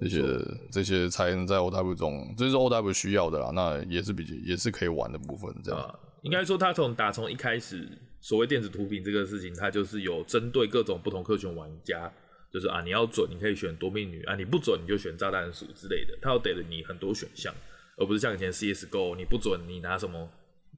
[0.00, 0.22] 这些
[0.70, 3.50] 这些才能在 OW 中，这是 OW 需要的啦。
[3.54, 5.80] 那也是比较也是可以玩的部分，这样。
[5.80, 7.98] 啊，应该说他从打从一开始。
[8.20, 12.12] 所谓电子图屏这个事情，它就是有针对各种不同客群玩家，
[12.52, 17.54] 就是啊，你要准，你可以选夺命女啊，你不准，你就选炸弹鼠之类的，它要给了你很多选项，
[17.96, 20.28] 而不是像以前 CSGO，你不准，你拿什么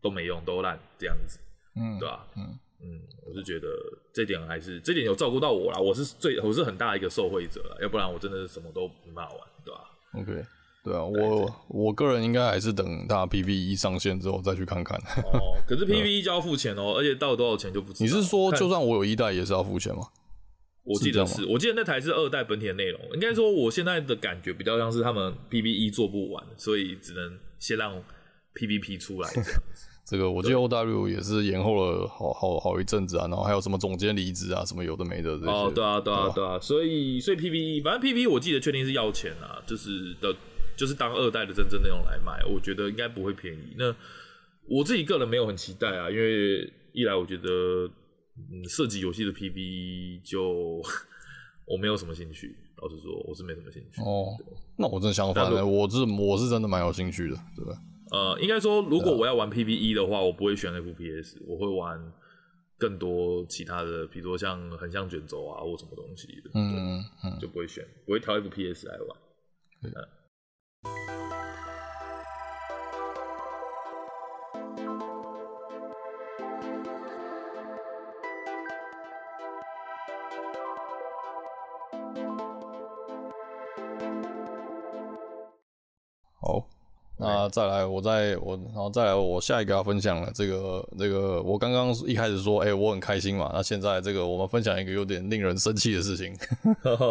[0.02, 1.38] 都没用，都烂这样子，
[1.76, 2.26] 嗯，对吧？
[2.36, 3.68] 嗯嗯，我是觉得
[4.12, 10.44] 这点还是这点有照顾到我啦，我是最我是很大一个受惠者啦，要不然我真的是什么都没办法玩，对吧？OK。
[10.88, 14.96] 对啊，我我个人应该还是等它 PVE 上线之后再去看看。
[15.24, 18.06] 哦，可是 PVE 就要付钱哦，而且到底多少钱就不知道。
[18.06, 20.04] 你是说，就算我有一代也是要付钱吗？
[20.84, 22.98] 我记得是，是我记得那台是二代本体的内容。
[23.12, 28.02] 应该说，我现在的感觉比较像是他们 PVE 做不完，所以只能先让
[28.54, 29.88] PVP 出来这样子。
[30.08, 35.50] 这个我记得 OW 也是延后了好好好一阵子啊，然后还有什么总监离职啊，什么有的没的这些。
[35.50, 40.34] 哦，对啊，对啊，对啊，所以所以 PVE 反正 PVE 我记得确定是要钱啊，就是的。
[40.78, 43.74] 就是当二代的真正内容来卖，我觉得应该不会便宜。
[43.76, 43.94] 那
[44.68, 47.48] 我自己个人没有很期待啊，因为一来我觉得，
[48.50, 50.80] 嗯，涉及游戏的 PVE 就
[51.66, 52.56] 我没有什么兴趣。
[52.80, 54.00] 老实说，我是没什么兴趣。
[54.02, 54.28] 哦，
[54.76, 57.72] 那我真的相反的，我是我是真的蛮有兴趣的，对吧？
[58.12, 62.00] 呃，应该说，如果我要玩 PVE 的话，我不会选 FPS，我会玩
[62.78, 69.18] 更多其他的，比如说像横向卷轴啊或什么东西的，嗯嗯，就不会选，我会挑 FPS 来玩。
[69.82, 69.92] 嗯
[87.20, 90.30] 那再来，我再我，然后再来，我下一个要分享了。
[90.32, 93.50] 这个这个，我刚刚一开始说，哎、欸，我很开心嘛。
[93.52, 96.32] 那现在这个，我们分享一个有点令人生气的事情。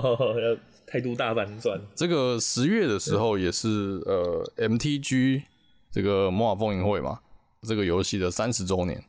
[0.88, 1.78] 态度大反转。
[1.94, 5.44] 这个十月的时候也是呃，MTG
[5.92, 7.20] 这个魔法风云会嘛，
[7.68, 9.04] 这个游戏的三十周年。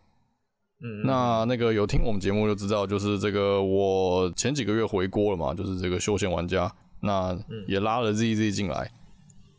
[0.82, 8.90] 嗯，那那个有听我们节目就知道，就是这个我前几个月回国了嘛，就是这个休闲玩家，那也拉了 ZZ 进来。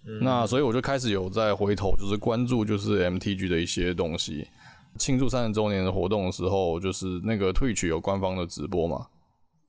[0.10, 4.48] 嗯，那所以我就开始有在回头就是关注就是 MTG 的一些东西。
[4.98, 9.08] 庆祝三十周年的活动的时候，就是那个 Twitch 有官方的直播嘛。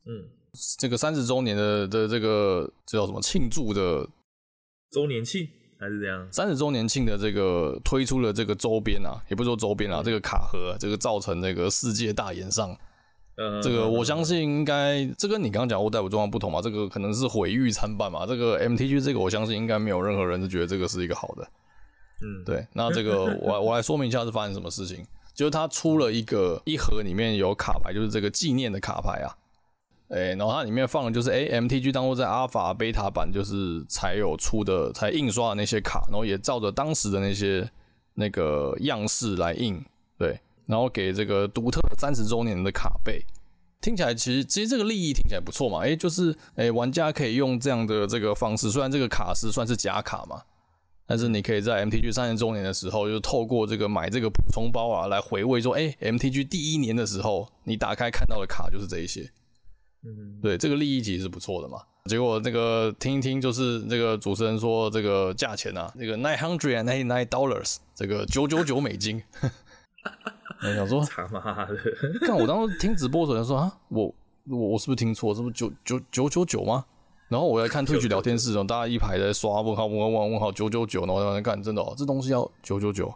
[0.06, 0.24] 嗯。
[0.80, 4.04] 这个三十周年的的这个这叫什么庆祝的
[4.90, 5.46] 周年庆
[5.78, 6.26] 还是怎样？
[6.32, 12.76] 三十周年庆的这个推出了这个周边啊，也不是说周边啊，嗯、这个卡盒，这个造成那个世界大炎上。
[13.40, 18.26] 嗯，这个我相信应该，这跟你刚刚讲 OW 状况不同嘛，这个可能是毁誉参半嘛。
[18.26, 21.48] 这个 MTG 这个我相信应该没有任何人是觉得这个是一个好的。
[22.22, 22.66] 嗯，对。
[22.74, 25.02] 那这个我我来说明一下是发生什么事情，
[25.34, 29.32] 就是他出了一个一盒里面有卡牌，就是这个纪念的卡牌啊。
[30.10, 37.70] 哎、欸，然后它里面放的就是哎、欸、MTG 当初在阿尔法、贝塔版就是才有出的、才印刷的那些卡，然后也照着当时的那些
[38.14, 39.80] 那个样式来印，
[40.18, 43.20] 对，然后给这个独特三十周年的卡背，
[43.80, 50.42] 听起来其实其实这个利益听起来不错嘛，诶、欸，就是诶、欸、玩家可以用这样的这个方式，虽然这个卡是算是假卡嘛，
[51.08, 59.28] 但是你可以在 MTG 三十周年的时候，就透过这个买这个补充包啊来回味说，诶、欸、MTG 第一年的时候你打开看到的卡就是这一些。
[60.04, 61.78] 嗯，对，这个利益其实是不错的嘛。
[62.06, 69.22] 结果那个听一听，就是这个主持人说这个价钱啊，这个 nine hundred and ninety nine dollars，这个九九九美金。
[70.62, 71.76] 我想说，他妈的！
[72.20, 74.12] 看我当时听直播的时候说啊，我
[74.48, 75.34] 我我是不是听错？
[75.34, 76.84] 这不是九九九九九吗？
[77.28, 83.12] 然后我来看 Twitch 聊天室，大家一排在刷问号问号问号问号九九九，然后在那看，真的哦，这东西要九九九。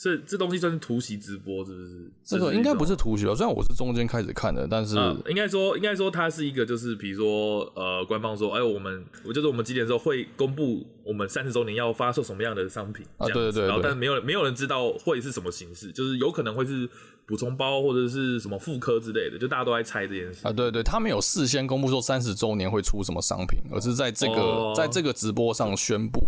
[0.00, 2.10] 是这东西算是突袭直播，是不是？
[2.22, 13.26] 这个应该不是突袭了，虽然我是中间开始看的，但是、嗯、应该说，应该说它是一个，就是比如说，呃，官方说，哎，我们，我就是我们几点的时候会公布我们三十周年要发售什么样的商品啊？
[13.26, 16.88] 对对对，然后但是没有没有人知道会是什么形式，就是有可能会是
[17.26, 20.52] 补充包或者是什么复刻之类的，就大家都在猜这件事啊。
[20.52, 26.20] 对对，他没有事先公布说三十周年会出什么商品，而是在这个、哦、在这个直播上宣布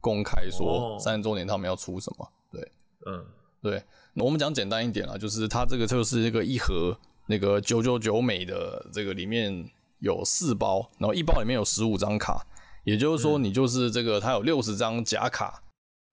[0.00, 2.32] 公开说三十周年他们要出什么。
[2.50, 2.66] 对，
[3.06, 3.26] 嗯。
[3.60, 3.82] 对，
[4.14, 12.46] 我们讲简单一点啊，就是它这个就是这个一盒那个九九九美的，这个里面有四包，然后一包里面有十五张卡，
[12.84, 15.60] 也就是说你就是这个它有六十张假卡。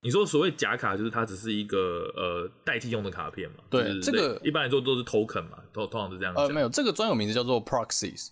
[0.02, 3.58] 你说所谓假卡，就是它只是一个呃代替用的卡片嘛？
[3.70, 6.34] 对，就是、这个一般来说都是 token 嘛，通通常是这样。
[6.34, 8.30] 呃，没有，这个专有名字叫做 proxies，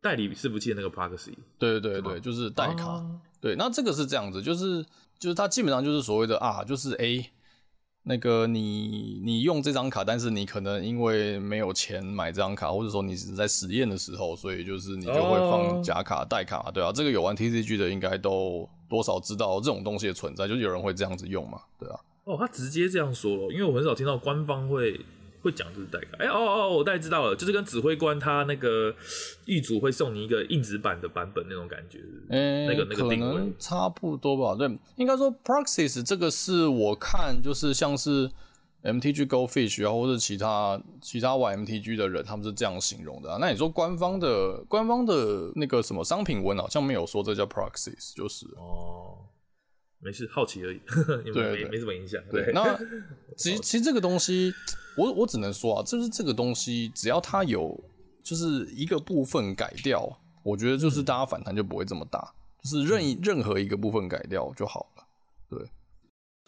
[0.00, 1.34] 代理伺服器的那个 proxy。
[1.58, 3.20] 对对对对，就是代卡、啊。
[3.38, 4.82] 对，那这个是这样子，就是
[5.18, 7.30] 就是它基本上就是所谓的啊，就是 A。
[8.08, 16.72] 那个你你用这张卡，但是你可能因为没有钱买这张卡，或者说你只是在实验的时候，所以就是你就会放假卡代卡，oh.
[16.72, 21.98] 对啊，这个有玩 TCG 的应该都多少知道这种东西的存在，就是有人会这样子用嘛，对啊。
[22.22, 25.00] 哦、oh，他直接这样说了，因为我很少听到官方会。
[25.46, 28.94] 会讲就是代卡，哎、欸、哦哦，我大概知道了，就是跟指挥官他那个
[29.46, 34.54] 狱主会送你一个硬纸板的版本那种感觉，那个那个定位差不多吧？
[34.56, 38.30] 对，应该说 Proxies 这个是我看就是像是
[38.82, 43.38] MTG Go Fish 啊，或者其他其他玩 MTG 的人，他们是这样形容的、啊。
[43.40, 49.18] 那你说官方的官方的那个什么商品文好像没有说这叫 Proxies，就是哦，
[50.00, 50.80] 没事，好奇而已，
[51.24, 52.22] 没对，对，对，没什么影响。
[52.30, 52.78] 对，那
[53.36, 54.52] 其实其实这个东西。
[54.98, 57.78] 我我只能说啊，就是这个东西，只要它有
[58.24, 60.08] 就是一个部分改掉，
[60.42, 62.32] 我觉得就是大家反弹就不会这么大，
[62.62, 65.04] 就是任意任何一个部分改掉就好了。
[65.50, 65.58] 对，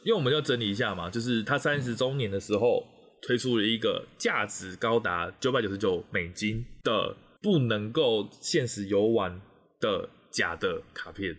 [0.02, 2.86] 因为我们要整理一下嘛，就是它三十周年的时候
[3.20, 9.38] 推出了一个价值高达九百九十九美金的不能够现实游玩
[9.78, 11.36] 的假的卡片。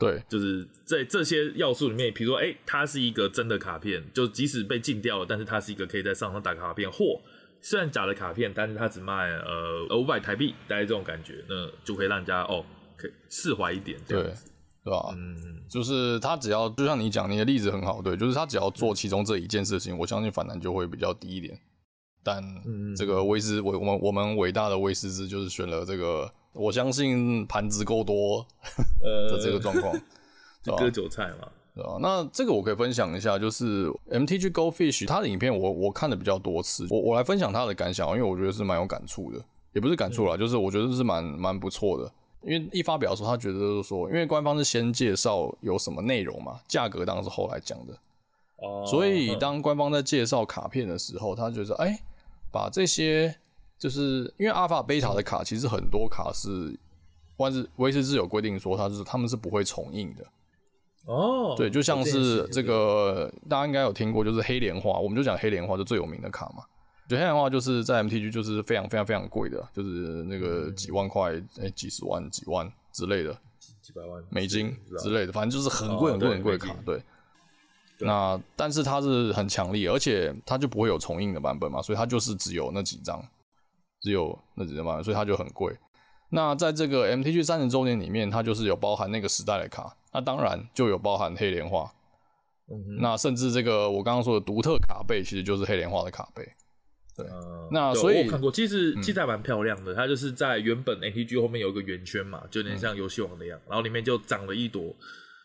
[0.00, 7.20] 对，就是在这些要素里面，比如说，哎、欸，它是一个真的卡片，就即使被禁掉了，但是它是一个可以在上上打卡片，或
[7.60, 12.64] 虽然假的卡片，但是它只卖呃五百台币，大概这种感觉，那就可以让人家哦，
[12.96, 14.22] 可以释怀一点，对，
[14.82, 15.14] 对吧？
[15.14, 15.36] 嗯，
[15.68, 21.60] 就是他只要就像你讲，你的例子很好，对，就是他只要做其中这一件事情，我相信反弹就会比较低一点。
[22.24, 22.42] 但
[22.96, 26.32] 这个威斯，我我们我们伟大的威斯兹就是选了这个。
[26.52, 28.44] 我相信盘子够多
[29.00, 29.94] 的这个状况，
[30.62, 31.96] 就割韭菜嘛，对吧？
[32.00, 39.40] 那这个我可以分享一下，就是 MTG Go Fish 他的影片我，我我看的比较多次，我我来分享他的感想，因为我觉得是蛮有感触的，
[39.72, 42.10] 也不是感触啦，就是我觉得是蛮蛮不错的。
[42.42, 47.94] 因为一发表的时候，他觉得就是说，因为官方是先介绍有什么内容嘛，价格当然是后来讲的，
[48.56, 52.00] 哦，所以当官方在介绍卡片的时候，他觉得哎，
[52.50, 53.36] 把这些。
[53.80, 56.78] 就是因为阿尔法、贝塔的卡，其实很多卡是，
[57.38, 60.26] 万是威斯兹有规定说，它是他们是不会重印的。
[61.06, 66.62] 哦，对，就像是这个大家应该有听过，就是黑莲花，我们就讲黑莲花是最有名的卡嘛。
[67.08, 69.88] 就黑莲花就是在 MTG 就是非常非常非常贵的，就是
[70.24, 73.32] 那个几万块、哎、欸、几十万、几万之类的，
[73.80, 76.76] 几百万美金之类的，反正就是很贵很贵很贵的卡。
[76.84, 77.02] 对，
[77.98, 83.26] 那但是它是很强力，而且它就不会有重印的版本嘛，所以它就是只有那几张。
[84.00, 85.76] 只有那几张，所以它就很贵。
[86.30, 91.90] 那在这个 MTG 三十周年里面，它就是有包含那个时代的卡，那当然就有包含黑莲花。
[92.70, 96.48] 嗯，那甚至这个我刚刚说的独特卡背，其实就是黑莲花的卡背。
[97.16, 99.92] 对，嗯、那所以我看过，其实其实还蛮漂亮的。
[99.92, 104.94] 它就是在原本 MTG 后面有一个圆圈嘛，就有点像游戏王那样、嗯，然后里面就长了一朵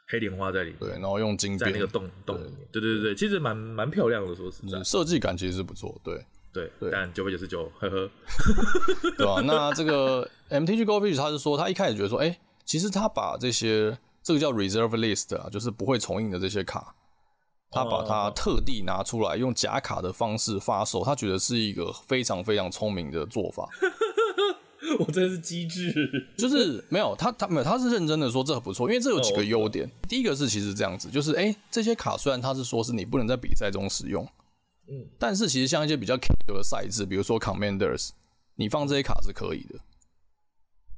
[0.08, 0.80] 黑莲花在里面。
[0.80, 2.60] 对，然后用金边在那个洞洞里面。
[2.72, 6.00] 对对对对，其实蛮蛮漂亮的，说实在，设计感其实是不错。
[6.04, 6.24] 对。
[6.56, 8.10] 对，对，但九百九十九，呵呵，
[9.18, 9.42] 对吧、啊？
[9.46, 16.96] 那这个 MTG Go Fish 他是说，他一开始觉得说，哎、欸，其实他把这些这个叫 Reserve List 啊，就是不会重印的这些卡，
[17.70, 23.68] 他把它特地拿出来用假卡的方式发售，他觉得是一个非常非常聪明的做法。
[25.00, 25.92] 我真的是机智，
[26.38, 29.90] 就是没有他，他没有，他是认真的说这不错，因为这有几个优点。
[30.08, 34.26] 第一个是其实这样子，就是哎、欸，这些卡虽然他是说是你不能在比赛中使用。
[34.88, 38.10] 嗯，但是其实像一些比较 casual 的赛制，比如说 Commanders，
[38.56, 39.80] 你放这些卡是可以的。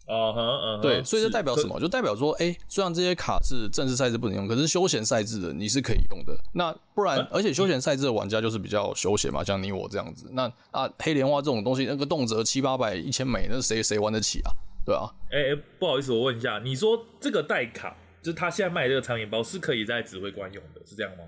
[0.07, 1.77] 哦呵，嗯，对，所以这代表什么？
[1.81, 6.33] 就代表说，哎、欸，虽然这些卡是正式赛制不能用，可是休闲赛制的你是可以用的。
[6.53, 10.29] 那不然，而且休闲赛制的玩家就是比较休闲嘛，像你我这样子。
[10.31, 14.51] 那啊，黑莲花这种东西，那个动辄七八百、一千美，那谁谁玩得起啊？
[14.85, 15.13] 对啊。
[15.29, 21.25] 哎、欸欸，不好意思，我问一下，你说这个代卡，就是他现在卖这个长面包，是可以在指挥官用的，是这样吗？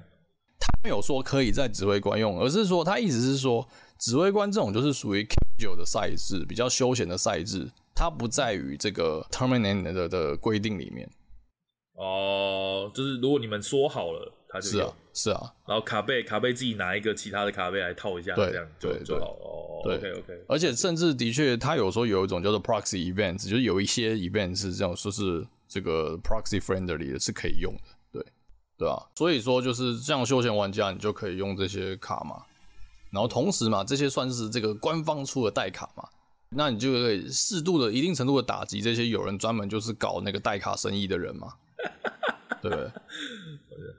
[0.82, 3.67] 他没有说可以在指挥官用，而是说他意思是说，
[3.97, 7.69] 指挥官这种就是属于 casual 的赛制，比较休闲的赛制。
[7.95, 11.05] 它不在于这个 tournament 的的规定里面
[11.95, 19.82] 哦，就是如果你们说好了，它就是啊是啊，然后卡贝卡贝自己拿一个其他的卡贝来套一下，这样就就好哦。
[19.84, 27.82] 对 OK OK，而且甚至的确，他有时候有一种叫做 proxy events，就是有一些 events 是这样说是这个 proxy friendly 的，是可以用的，
[28.80, 32.41] 对吧啊，所以说就是这样休闲玩家，你就可以用这些卡嘛，
[33.11, 36.07] 然后同时嘛，这些算是这个官方出的代卡嘛。
[36.51, 41.53] 那你就可以适度的、一定程度的打击这些有人专门就是搞那个代卡生意的人嘛，
[42.63, 42.89] 对不对？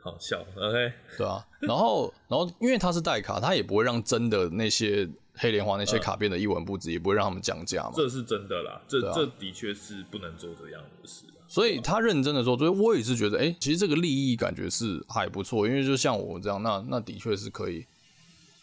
[0.03, 1.47] 好笑，OK，对啊。
[1.61, 7.93] 然后，然后，因为他是代卡，他也不会让真的那些黑莲花那些卡变得一文不值，嗯、也不会让他们降价嘛。
[7.95, 11.25] 这是真的啦，这、啊、这的确是不能做这样的事。
[11.51, 17.85] 所以他认真的说，所以我也是觉得，哎、欸，其实这个利益感觉是还不错，因为就像我这样，那那的确是可以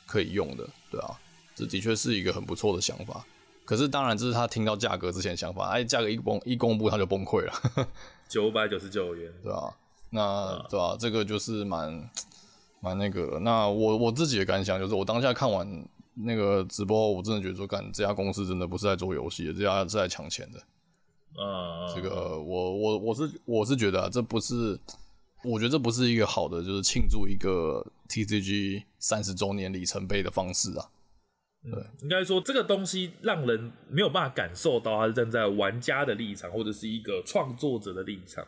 [0.06, 1.20] 可以用的，对啊，
[1.54, 3.26] 这的确是一个很不错的想法。
[3.66, 5.68] 可是当然，这是他听到价格之前的想法。
[5.68, 7.88] 哎，价格一公一公布，他就崩溃了，
[8.30, 9.70] 九百九十九元， 对、啊？
[10.12, 10.98] 那、啊、对吧、啊？
[10.98, 12.10] 这个就是蛮
[12.80, 13.38] 蛮那个。
[13.42, 20.64] 那我我自己的感想就是，我当下看完那个直播，我真的觉得说，干这家公司真的不是在做游戏的，这家是在抢钱的。
[21.36, 24.80] 啊，这个我我我是我是觉得啊，这不是，
[25.44, 30.86] 我觉得这不是一个好的，就是庆祝一个 TCG 三十周年里程碑的方式啊。
[31.64, 38.46] 对，应该说这个东西让人没有办法感受到他是站在玩家的立场，或者是一个创作者的立场，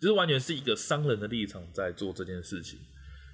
[0.00, 2.78] 就是完全是一个商人的立场在做这件事情。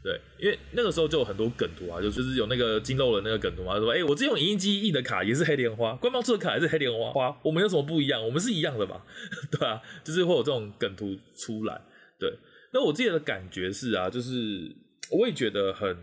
[0.05, 8.23] 对，因为那个时候就有很多梗图啊，就就是有那个金肉的那个梗图嘛，说哎、欸，我这用影印机印的卡也是黑莲花，官方出的卡也是黑莲花花，我们有什么不一样？
[8.23, 9.03] 我们是一样的吧？
[9.51, 11.81] 对啊，就是会有这种梗图出来。
[12.21, 12.31] 对，
[12.75, 14.71] 那我自己的感觉是啊，就是
[15.11, 15.97] 我也觉得很。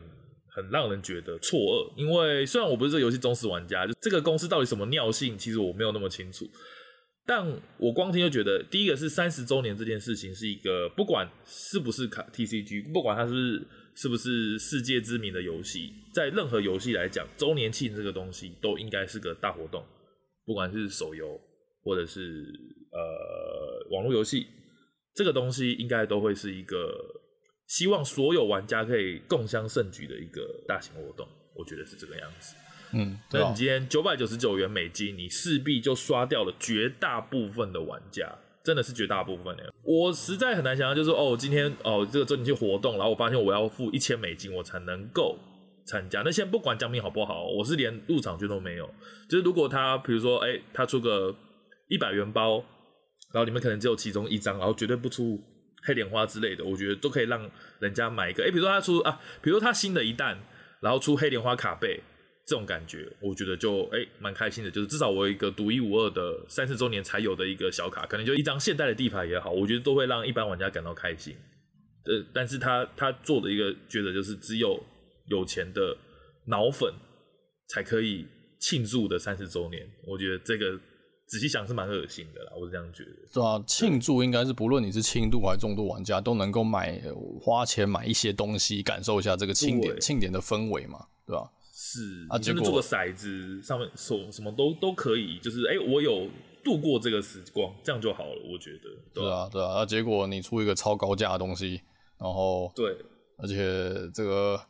[0.53, 6.45] 很让人觉得错愕，因为虽然我不是这个游戏忠实玩家，就这个公司到底什么尿性，其实我没有那么清楚。
[7.25, 7.45] 但
[7.77, 13.65] 我光听就觉得，第一个是三十周年这件事情是一个，不管是不是卡 TCG，不管它是
[13.95, 19.85] 是不是世界知名的游戏，在任何游戏来讲，周年庆这个东西都应该是个大活动，
[20.45, 21.39] 不管是手游
[21.83, 22.19] 或者是
[22.91, 24.47] 呃网络游戏，
[25.13, 27.21] 这个东西应该都会是一个。
[27.67, 32.53] 希望所有玩家可以共襄盛举的一个大型活动，我觉得是这个样子。
[32.93, 38.29] 嗯，那你今天九百九十九元美金，你势必就刷掉了绝大部分的玩家，
[38.63, 39.73] 真的是绝大部分的。
[39.83, 45.37] 我实在很难想象，就是哦，今天哦这个周年庆活动，然后我发现我要付一千美金，我才能够
[45.85, 46.21] 参加。
[46.23, 48.89] 那先不管奖品好不好，我是连入场券都没有。
[49.29, 51.35] 就是如果他比如说，哎、欸，他出个
[51.87, 52.63] 一百元包，
[53.33, 55.41] 然后里面可能只有其中一张，然后绝对不出。
[55.83, 58.43] 黑莲花之类的，我觉得都可以让人家买一个。
[58.43, 60.37] 哎、欸，比如说他出啊，比如说他新的一弹，
[60.79, 61.99] 然后出黑莲花卡背，
[62.51, 64.69] 这种感觉，我觉得就哎蛮、欸、开心的。
[64.69, 71.33] 就是至少我有一个独一无二的三十周年才有的一个小卡，可能就一张现代的地牌也好，我觉得都会让一般玩家感到开心。
[72.03, 74.77] 呃，但是他他做的一个觉得就是只有
[75.27, 75.95] 有钱的
[76.47, 76.93] 脑粉
[77.69, 78.27] 才可以
[78.59, 80.77] 庆祝的三十周年，我觉得这个。
[81.27, 83.11] 仔细想是蛮恶心的啦，我是这样觉得。
[83.33, 87.01] 对啊，庆祝应该是不论你是轻度还是重度玩家，都能够买
[87.39, 91.49] 花钱买一些东西，感受一下这个庆典庆典的氛围嘛，对吧？
[91.83, 96.27] 是啊，就是做个骰子上面手什么都都可以，就是哎、欸，我有
[96.63, 98.89] 度过这个时光，这样就好了，我觉得。
[99.11, 101.81] 对啊，对啊，啊，结果你出一个超高价的东西，
[102.19, 102.95] 然后对，
[103.39, 104.61] 而且这个，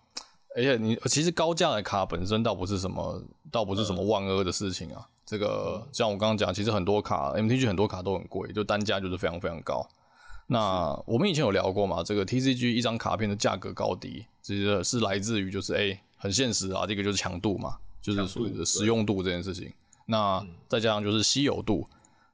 [0.56, 5.02] 而且你其实高价的卡本身倒不是什么，倒不是什么万恶的事情啊。
[5.02, 9.88] 嗯这个像我刚刚讲，其实很多卡 MTG 很多卡都很贵，就单价就是非常非常高。
[10.48, 19.74] 那我们以前有聊过嘛，这个 TCG 一张卡片的价格高低，其实是来自于就是哎很现实啊，这个就是强度嘛，就是所谓的实用度这件事情。
[20.06, 21.88] 那再加上就是稀有度，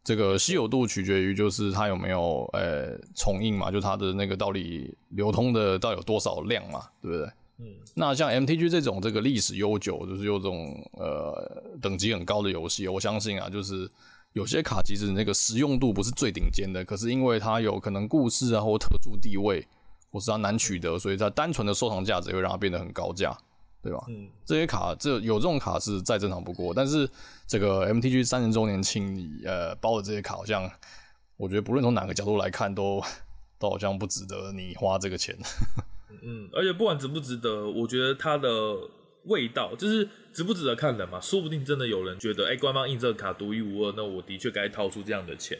[0.03, 7.31] 这个稀有度取决于就是它有没有呃重印嘛，就它的那个到底流通的到底有多少量嘛，对不对？
[7.59, 7.65] 嗯，
[7.95, 13.89] 那像 MTG 这种这个历史悠久，就是有这种呃等级很高的游戏，我相信啊，就是
[14.33, 19.65] 有些卡其实那个实用度不是最顶尖的，可是因为它有可能故事啊或特殊地位，
[20.11, 23.35] 或是它难取得，所以它单纯的收藏价值会让它变得很高价。
[23.81, 24.03] 对吧？
[24.09, 27.09] 嗯，这些卡这有这种卡是再正常不过，但是
[27.47, 30.69] 这个 MTG 三十周年庆呃包的这些卡，好像
[31.37, 33.05] 我觉得不论从哪个角度来看都，都
[33.59, 35.35] 都好像不值得你花这个钱。
[36.23, 38.49] 嗯，而且不管值不值得，我觉得它的
[39.25, 41.21] 味道就是值不值得看人嘛。
[41.21, 45.57] 说不定真的有人觉得，哎、欸，官方印这个卡独一无二，那我的确该掏出这样的钱。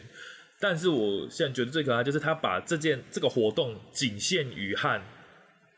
[0.60, 5.00] 但是我现在觉得最可爱就是他把这件这个活动仅限于和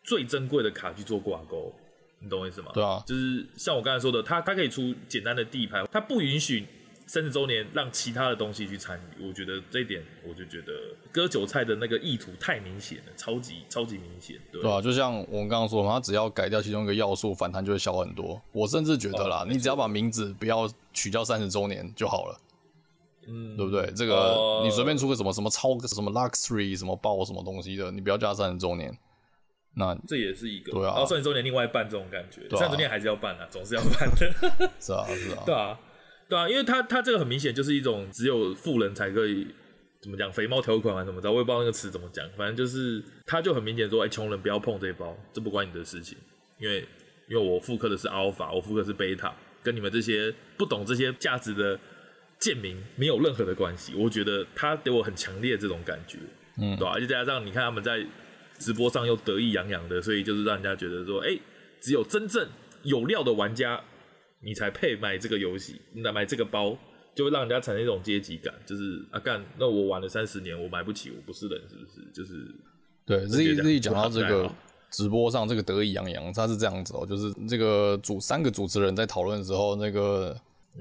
[0.03, 1.71] 最珍贵的卡去做挂钩，
[2.23, 2.71] 你懂我意思吗？
[2.75, 6.67] 对啊，就是像我刚才说的，他他可以出简单的地牌，他不允许
[7.07, 9.27] 三十周年让其他的东西去参与。
[9.27, 10.73] 我觉得这一点，我就觉得
[11.11, 14.37] 割韭菜的那个意图太明显了，超级超级明显。
[14.53, 18.41] 对，对啊，就像我们刚刚说嘛，他只要改掉其中一个要素，反弹就会小很多。
[18.53, 22.41] 我甚至觉得啦，哦、你只要把名字不要取掉三十周年就好了。
[23.27, 23.93] 嗯，对不对？
[23.95, 28.97] 这个、呃、你随便出个什么什么超什么 Luxury 什么爆什么东西的，你不要加三十周年，
[29.75, 30.87] 那这也是一个对啊。
[30.87, 34.71] 然后三十周年另外办这种感觉，三十周年还是要办啊，总是要办的。
[34.81, 35.79] 是啊，是啊， 对啊，
[36.29, 39.47] 对啊，因为他他这个很明显就是一种只有富人才可以
[40.01, 46.19] 怎么讲肥猫条款啊怎么着，我也不知道那个词怎么讲，反正就是他就很明显说，哎，穷人不要碰这一包，这不关你的事情，
[46.59, 46.87] 因为
[47.29, 51.79] 因为我复刻的是 Alpha，我复刻的是 Beta，跟你们这些不懂这些价值的。
[52.41, 56.17] 贱民没有任何的关系，我觉得他给我很强烈这种感觉，
[56.57, 56.93] 嗯，对吧？
[56.95, 58.03] 而且再加上你看他们在
[58.61, 61.41] 直播上又得意洋洋的，所以就是让人家觉得说，哎、欸，
[61.81, 62.47] 只有真正
[62.85, 63.83] 有料的玩家，
[64.41, 66.79] 你才配买这个游戏，那买这个包，
[67.15, 72.07] 就会让人家产生一种阶级感，就是啊干，那我玩了三十年，我买不起，我不是人，是不是？
[72.13, 72.55] 就是
[73.05, 74.49] 对，自己自己讲到这个
[74.91, 80.37] 直播上这个得意洋洋，他是这样子哦、喔，就是这个主三个主持人在讨论的时候，那个。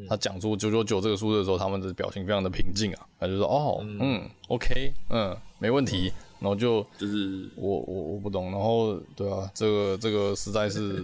[0.08, 11.04] 他讲出九九九这个数字的时候，他们的表情非常的平静啊，他就说：“哦，嗯，嗯，OK，嗯，没问题。”然后就就是我我我不懂，然后对啊，这个这个实在是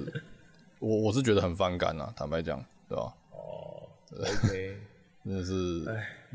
[0.79, 3.13] 我我是觉得很反感啊，坦白讲，对吧？
[3.31, 3.83] 哦
[4.17, 4.77] ，OK，
[5.25, 5.85] 真的是，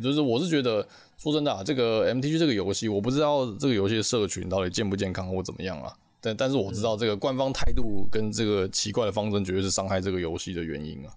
[0.03, 0.87] 就是我是觉得
[1.17, 11.15] 说真的啊，这个 MTG 这个游戏，我不知道这个游戏的社群到底健不健康或怎么样啊，但但是我知道这个官方态度跟这个奇怪的方针，绝对是伤害这个游戏的原因啊。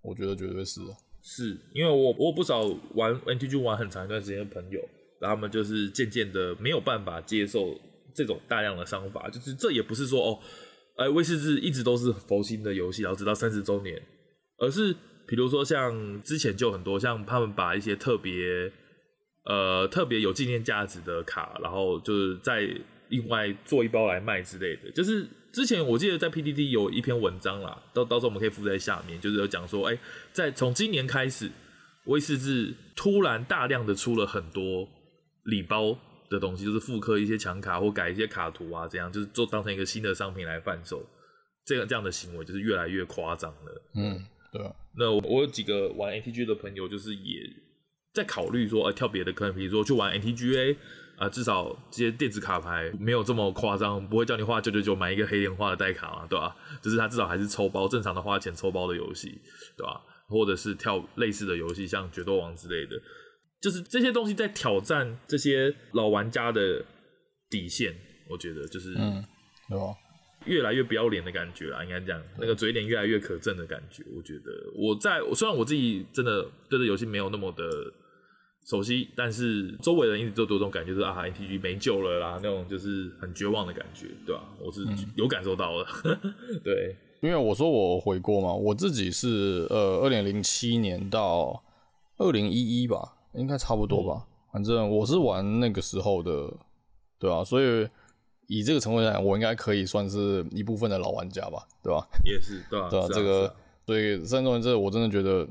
[0.00, 0.80] 我觉得绝对是，
[1.22, 2.60] 是因为我我有不少
[2.94, 4.80] 玩 MTG 玩很长一段时间的朋友，
[5.20, 7.78] 他们就是渐渐的没有办法接受
[8.14, 10.38] 这种大量的商法，就是这也不是说哦，
[10.96, 14.00] 哎，威士忌一直都是佛心的游戏，然后直到三十周年，
[14.58, 14.94] 而是
[15.26, 18.70] 比如说像之前就很多像他们把一些特别
[19.44, 22.68] 呃特别有纪念价值的卡，然后就是在
[23.08, 25.26] 另外做一包来卖之类的，就是。
[25.50, 29.98] 之前我记得在 PDD 有一篇文章啦，到到时候我们可以附在下面，就是有讲说，哎、
[30.30, 31.50] 在从今年开始，
[32.04, 34.86] 威士忌突然大量的出了很多
[35.48, 35.96] 礼包
[36.30, 41.04] 的东西，就是复刻一些强卡或改一些卡图啊，这样就是做当成一个新的商品来贩售，
[41.64, 43.82] 这个这样的行为就是越来越夸张了。
[43.94, 44.72] 嗯，对啊。
[44.96, 47.40] 那我我有几个玩 ATG 的朋友，就是也
[48.14, 50.76] 在考虑说，哎、欸，跳别的坑，比如说去玩 ATGA。
[51.18, 56.54] 啊，至少这些电子卡牌没有这么夸张，不会叫你花九九九买一个黑莲花的代卡嘛，对吧？
[56.80, 59.36] 就是它至少还是抽包，正常的花钱抽包的游戏，
[59.76, 60.00] 对吧？
[60.28, 62.96] 或者是跳类似的游戏，像决斗王之类的，
[63.60, 66.84] 就是这些东西在挑战这些老玩家的
[67.50, 67.94] 底线，
[68.28, 69.24] 我觉得就是，嗯，
[69.68, 69.94] 对吧？
[70.46, 77.64] 越来越不要脸的感觉啦，应该这样，那个嘴脸越来越可憎的感觉，我觉得我在虽然我自己真的对这游戏没有那么的。
[78.66, 84.42] 熟悉，但是周围人一直都有这种感觉，就是啊，NTG 没救了啦，那种就是很绝望的感觉，对吧？
[84.60, 84.84] 我是
[85.16, 91.64] 有感受到的，嗯、 对，因为我说我回过嘛，我自己是呃，二零零七年到
[92.18, 96.52] 二零一一吧，应该差不多吧，嗯、反正我是玩那个时候的，
[97.18, 97.44] 对啊？
[97.44, 97.88] 所以
[98.46, 102.06] 以这个成分来讲，我应该可以算是一部分的老玩家吧，对吧？
[102.24, 102.88] 也是，对吧？
[102.90, 103.06] 对吧？
[103.06, 103.54] 啊、这个，啊、
[103.86, 105.46] 所以三周年这个，我真的觉得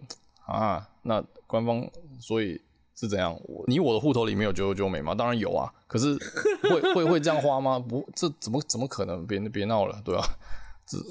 [0.45, 1.87] 啊，那官方
[2.19, 2.59] 所以。
[2.99, 3.39] 是怎样？
[3.67, 5.13] 你我的户头里面有九九九美吗？
[5.13, 6.17] 当然有啊，可是
[6.63, 7.77] 会会会这样花吗？
[7.77, 9.23] 不，这怎么怎么可能？
[9.27, 10.27] 别别闹了，对吧？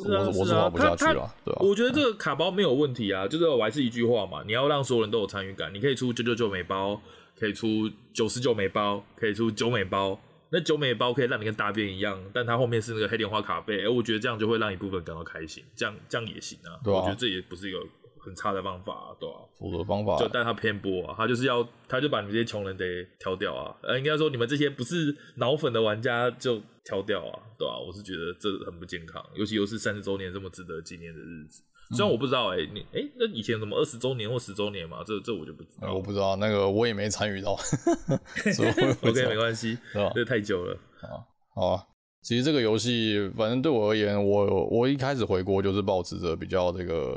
[0.09, 1.61] 我我是玩不下去了，对吧？
[1.61, 5.72] 我觉得这个卡包没有问题啊，就是我还是一句话嘛，你要让所有人都有参与感。
[5.74, 7.01] 你可以出九九九美包，
[7.39, 10.18] 可以出九十九美包，可以出九美包。
[10.51, 16.79] 那九美包可以让你跟大便一样，但它后面是那个黑莲花卡背，哎，我觉得这样就会让一部分感到开心，这样这样也行啊。
[16.83, 17.79] 对啊，我觉得这也不是一个。
[18.18, 19.47] 很差的方法，啊，对吧，啊？
[19.57, 23.72] 符合方法，就但他偏颇啊，他就是要，他就把你们这些穷人得挑掉啊。
[23.83, 27.78] 呃，应该说你们这些不是脑粉的玩家就挑掉啊，对吧，啊？
[27.84, 31.62] 我是觉得这很不健康，尤其又是三十周年这么值得纪念的日子。
[31.91, 35.03] 虽然我不知道，欸，哎，你，哎，那以前什么二十周年或十周年嘛？
[35.05, 35.95] 这这我就不知道，嗯。
[35.95, 37.57] 我不知道，那个我也没参与到。
[38.55, 38.68] 所以
[39.03, 39.76] OK，没关系，
[40.14, 40.78] 这太久了。
[41.01, 41.84] 好，好啊。
[42.22, 47.16] 其实这个游戏，反正对我而言，我我一开始回国就是抱持着比较这个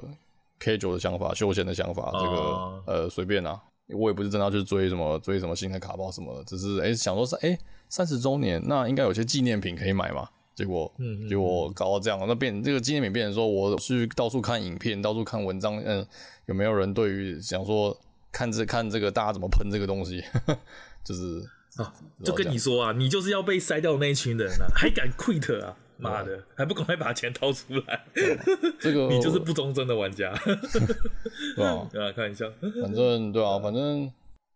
[0.59, 2.83] casual 的想法、休闲的想法，这个、uh.
[2.85, 3.59] 呃随便啊，
[3.89, 7.57] 我也不是真的要去追什么追什么新的卡包什么的，只是哎想说是哎
[7.89, 10.27] 三十周年，那应该有些纪念品可以买嘛。
[10.55, 16.05] 结果，嗯，结果搞到这样，那变这个纪念品变成说，我去到处看影片，到处看文章，嗯，
[16.47, 17.97] 有没有人对于想说
[18.29, 20.21] 看这看这个大家怎么喷这个东西，
[21.01, 21.41] 就是
[21.77, 21.93] 啊，
[22.25, 28.05] 就跟你说啊，你就是要被筛掉的那一群人啊，还敢 quit 啊，妈的，还不赶快把钱掏出来，
[28.79, 30.33] 这个你就是不忠贞的玩家，
[31.55, 32.45] 对啊， 对啊，看一下，
[32.81, 34.11] 反正对啊，反正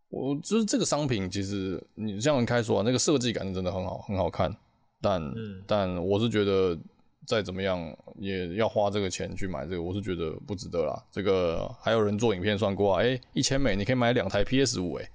[0.10, 4.56] 我就是这个商品，其实你这样开说啊，那个设计感是真的很好，很好看。
[5.02, 6.78] 但、嗯、但我是觉得
[7.28, 11.04] 再怎么样也要花这个钱去买这个，我是觉得不值得啦。
[11.12, 15.10] 这个还有人做影片算过啊，哎、欸，一千美你可以买两台 PS 五，哎，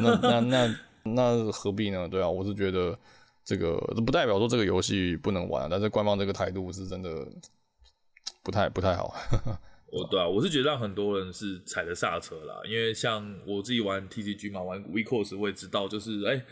[0.00, 2.06] 那那那那何必呢？
[2.08, 2.96] 对啊，我是觉得
[3.44, 7.26] 这个这不代表说这个游戏不能玩，但是官方这个态度是真的
[8.42, 9.14] 不太不太好。
[9.92, 16.32] 我对啊，我是觉得让很多人是踩了刹车啦，因为像我自己玩 TCG 嘛，玩 WeCourse 我也知道，就是哎。
[16.32, 16.44] 欸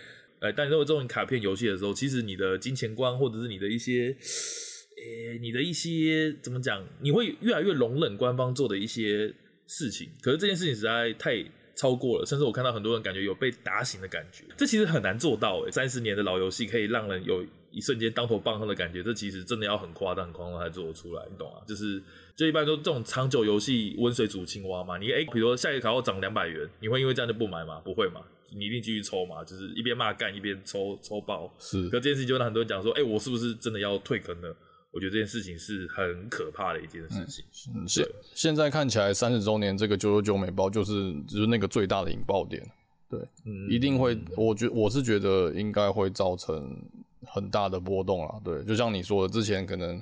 [0.43, 9.33] 哎，但如果这种卡片游戏的时候，其实你的金钱观或者是你的一些，呃，你的一些怎么讲，你会越来越容忍官方做的一些
[9.69, 10.11] 事情。
[10.21, 11.37] 可是这件事情实在太
[11.83, 14.45] 超过了，甚至我看到很多人感觉有被打醒的感觉。
[14.57, 21.59] 这其实很难做到，哎，三十年的老游戏可以让人有一瞬间当头棒喝的感觉，这其实真的要很夸张、很夸张才做得出来，你懂吗？
[21.67, 22.01] 就是
[22.37, 24.97] 就一般说这种长久游戏温水煮青蛙嘛。
[24.97, 27.81] 你哎，比如说下一个卡要涨两百元，你会因为这样就不买吗？
[27.85, 28.21] 不会嘛。
[28.55, 31.53] 你一定继续抽嘛，就是一边骂干一边抽抽爆。
[31.59, 34.55] 是，可这件事情就让很多人讲说，哎、欸，我是不是真的要退坑了？
[34.93, 37.45] 我觉得这件事情是很可怕的一件事情。
[37.75, 42.63] 嗯，现现在看起来三十周年这个九九九美包就是就是那个最大的引爆点。
[43.09, 46.79] 对，嗯，一定会，我觉我是觉得应该会造成
[47.27, 48.41] 很大的波动啦。
[48.45, 50.01] 对，就像你说的，之前可能。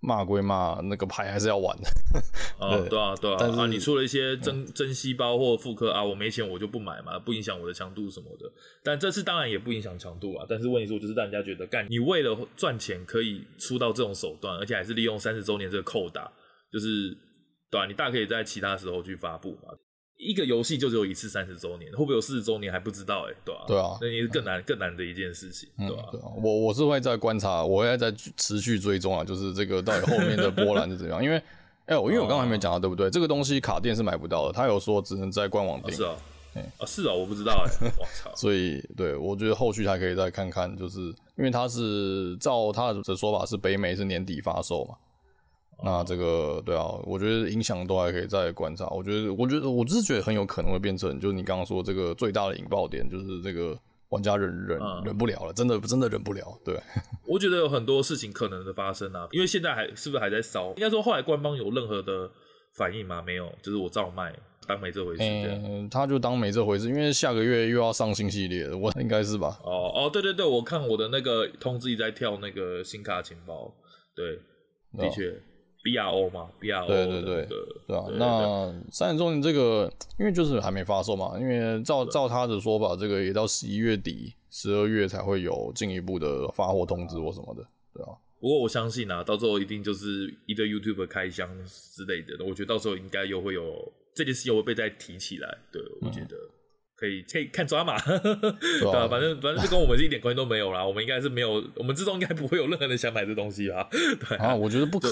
[0.00, 1.88] 骂归骂，那个牌还是要玩的。
[2.58, 3.36] 啊，对啊，对啊。
[3.38, 8.50] 但是啊，你出了一些真真细胞或复刻啊，我没钱我就不买嘛，不影响我的强度什么的。
[8.82, 10.46] 但这次当然也不影响强度啊。
[10.48, 16.32] 但是问题是，就是让人家觉得，干你为了赚钱可以出到这种手段，而且还是利用三十周年这个扣打，
[16.72, 17.14] 就是
[17.70, 19.74] 对啊，你大可以在其他时候去发布嘛。
[20.20, 23.66] 一个游戏就只有一次三十周年，会不会有四十周年还不知道哎、欸，对吧、啊？
[23.66, 26.26] 对啊，那也是更难、嗯、更难的一件事情，对吧、啊嗯啊？
[26.36, 31.24] 我我是会在观察，我会在持续追踪啊，就是这个到底后面的波澜是怎样？
[31.24, 31.36] 因为
[31.86, 33.08] 哎、欸，因为我刚刚还没讲到，对不对？
[33.08, 35.96] 这个东西卡店是买不到的，他有说只能在官网订、啊。
[35.96, 36.14] 是啊，
[36.54, 38.30] 哎、欸、啊是啊，我不知道哎、欸，我操！
[38.36, 41.00] 所以对我觉得后续还可以再看看，就是
[41.36, 44.94] 因为他是照他的说法是北美是年底发售嘛。
[45.82, 48.86] 那这个对啊，我觉得影响都还可以再观察。
[48.88, 53.78] 我觉得，我觉得，我只是觉得很有可能会变成，就是你刚刚说这个最大的引爆点，就是这个
[54.10, 56.58] 玩家忍忍、嗯、忍不了了，真的真的忍不了。
[56.64, 56.78] 对，
[57.26, 60.68] 我觉得有很多事情可能的发生啊，因为现在还是不是还在烧？
[60.76, 62.30] 应该说后来官方有任何的
[62.74, 63.22] 反应吗？
[63.24, 64.34] 没有，就是我照卖，
[64.66, 65.22] 当没这回事。
[65.22, 69.58] 嗯，他就当没这回事，因为下个月又要上新系列了，我应该是吧？
[69.64, 73.72] 哦哦，对对对，我看我的那个通知一直在跳那个新卡情报，
[74.14, 74.36] 对，
[74.98, 75.30] 的确。
[75.30, 75.34] 哦
[75.82, 77.48] B R O 嘛，B R O 对对对，
[77.86, 78.04] 对啊。
[78.12, 87.64] 那三十周年这个，因为就是还没发售嘛，因为照照他的说法，这个也到十一月底、十二月才会有进一步的发货通知或什么的，
[87.94, 88.12] 对啊。
[88.40, 96.36] 不过我相信啊，到时候一定就是一堆 YouTube 开箱之类的，我觉得到时候应该又会有这件事情会被再提起来，对，我觉得。
[96.36, 96.50] 嗯
[97.00, 99.08] 可以可以看抓马， 对吧？
[99.08, 100.84] 反正反正就跟我们是一点关系都没有啦。
[100.84, 103.88] 我们应该是没有，我们之中应该不会有任何人想买这东西吧？
[103.90, 105.10] 对啊，我觉得不可，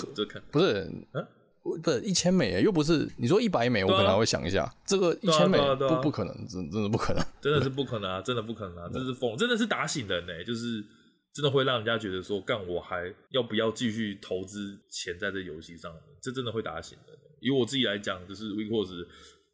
[0.50, 1.26] 不是，嗯，
[1.62, 4.70] 不是一千美，又不是你说一百美，我可能还会想一下。
[4.84, 8.20] 这个一千美不不可能，真真的不可能，真的是不可能啊！
[8.22, 8.90] 真的不可能啊！
[8.92, 10.84] 这是疯，真的是打醒人呢，就是
[11.32, 15.90] 真的会让人家觉得说，干我还要不要继续投资钱在这游戏上？
[16.20, 17.16] 这真的会打醒人。
[17.40, 19.06] 以我自己来讲，就是 WeCourse。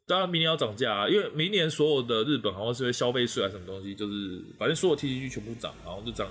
[0.07, 6.29] 当然，明年要涨价啊，因为明年所有的日本好像是因为消费税还是什么东西，就是反正所有 TCG 全部涨，然后就涨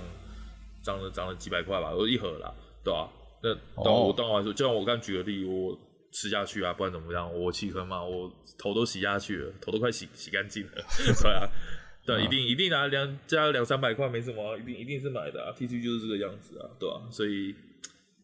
[0.83, 2.55] 涨了涨了几百块吧，一盒啦，
[2.85, 3.09] 对吧、啊？
[3.43, 5.77] 那当我当我来说，就像我刚举的例，我
[6.13, 7.29] 吃下去啊，不然怎么样？
[7.37, 10.73] 我弃坑嘛，我头都洗下去了，头都快洗洗干净了，
[11.23, 11.49] 对啊，
[12.07, 17.11] 对，一定一定拿两加两三百块没什么，一定一定是买的啊，TCG 就是这个样子啊，对吧、啊？
[17.11, 17.55] 所以。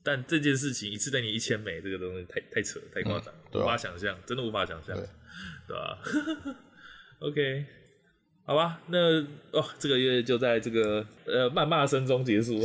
[0.03, 4.97] 但这件事情一次等你一千美，这个东西太太扯，太夸张，无法想象，真的无法想象，
[5.71, 5.99] 对吧？
[7.23, 7.65] OK，
[8.45, 9.21] 好吧，那
[9.53, 12.59] 哦，这个月就在这个呃谩骂声中结束，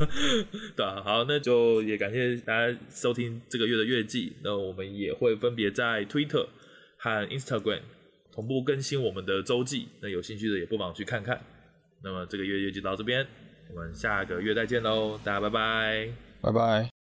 [0.74, 6.46] 对啊，好，那就也感谢大家收听这个月的月季，那我们也会分别在 Twitter
[6.96, 7.80] 和 Instagram
[8.32, 11.38] 同步更新我们的周记，那有兴趣的也不妨去看看。
[12.02, 13.26] 那么这个月月就到这边。
[13.70, 16.08] 我们下个月再见喽，大家拜拜，
[16.40, 16.97] 拜拜。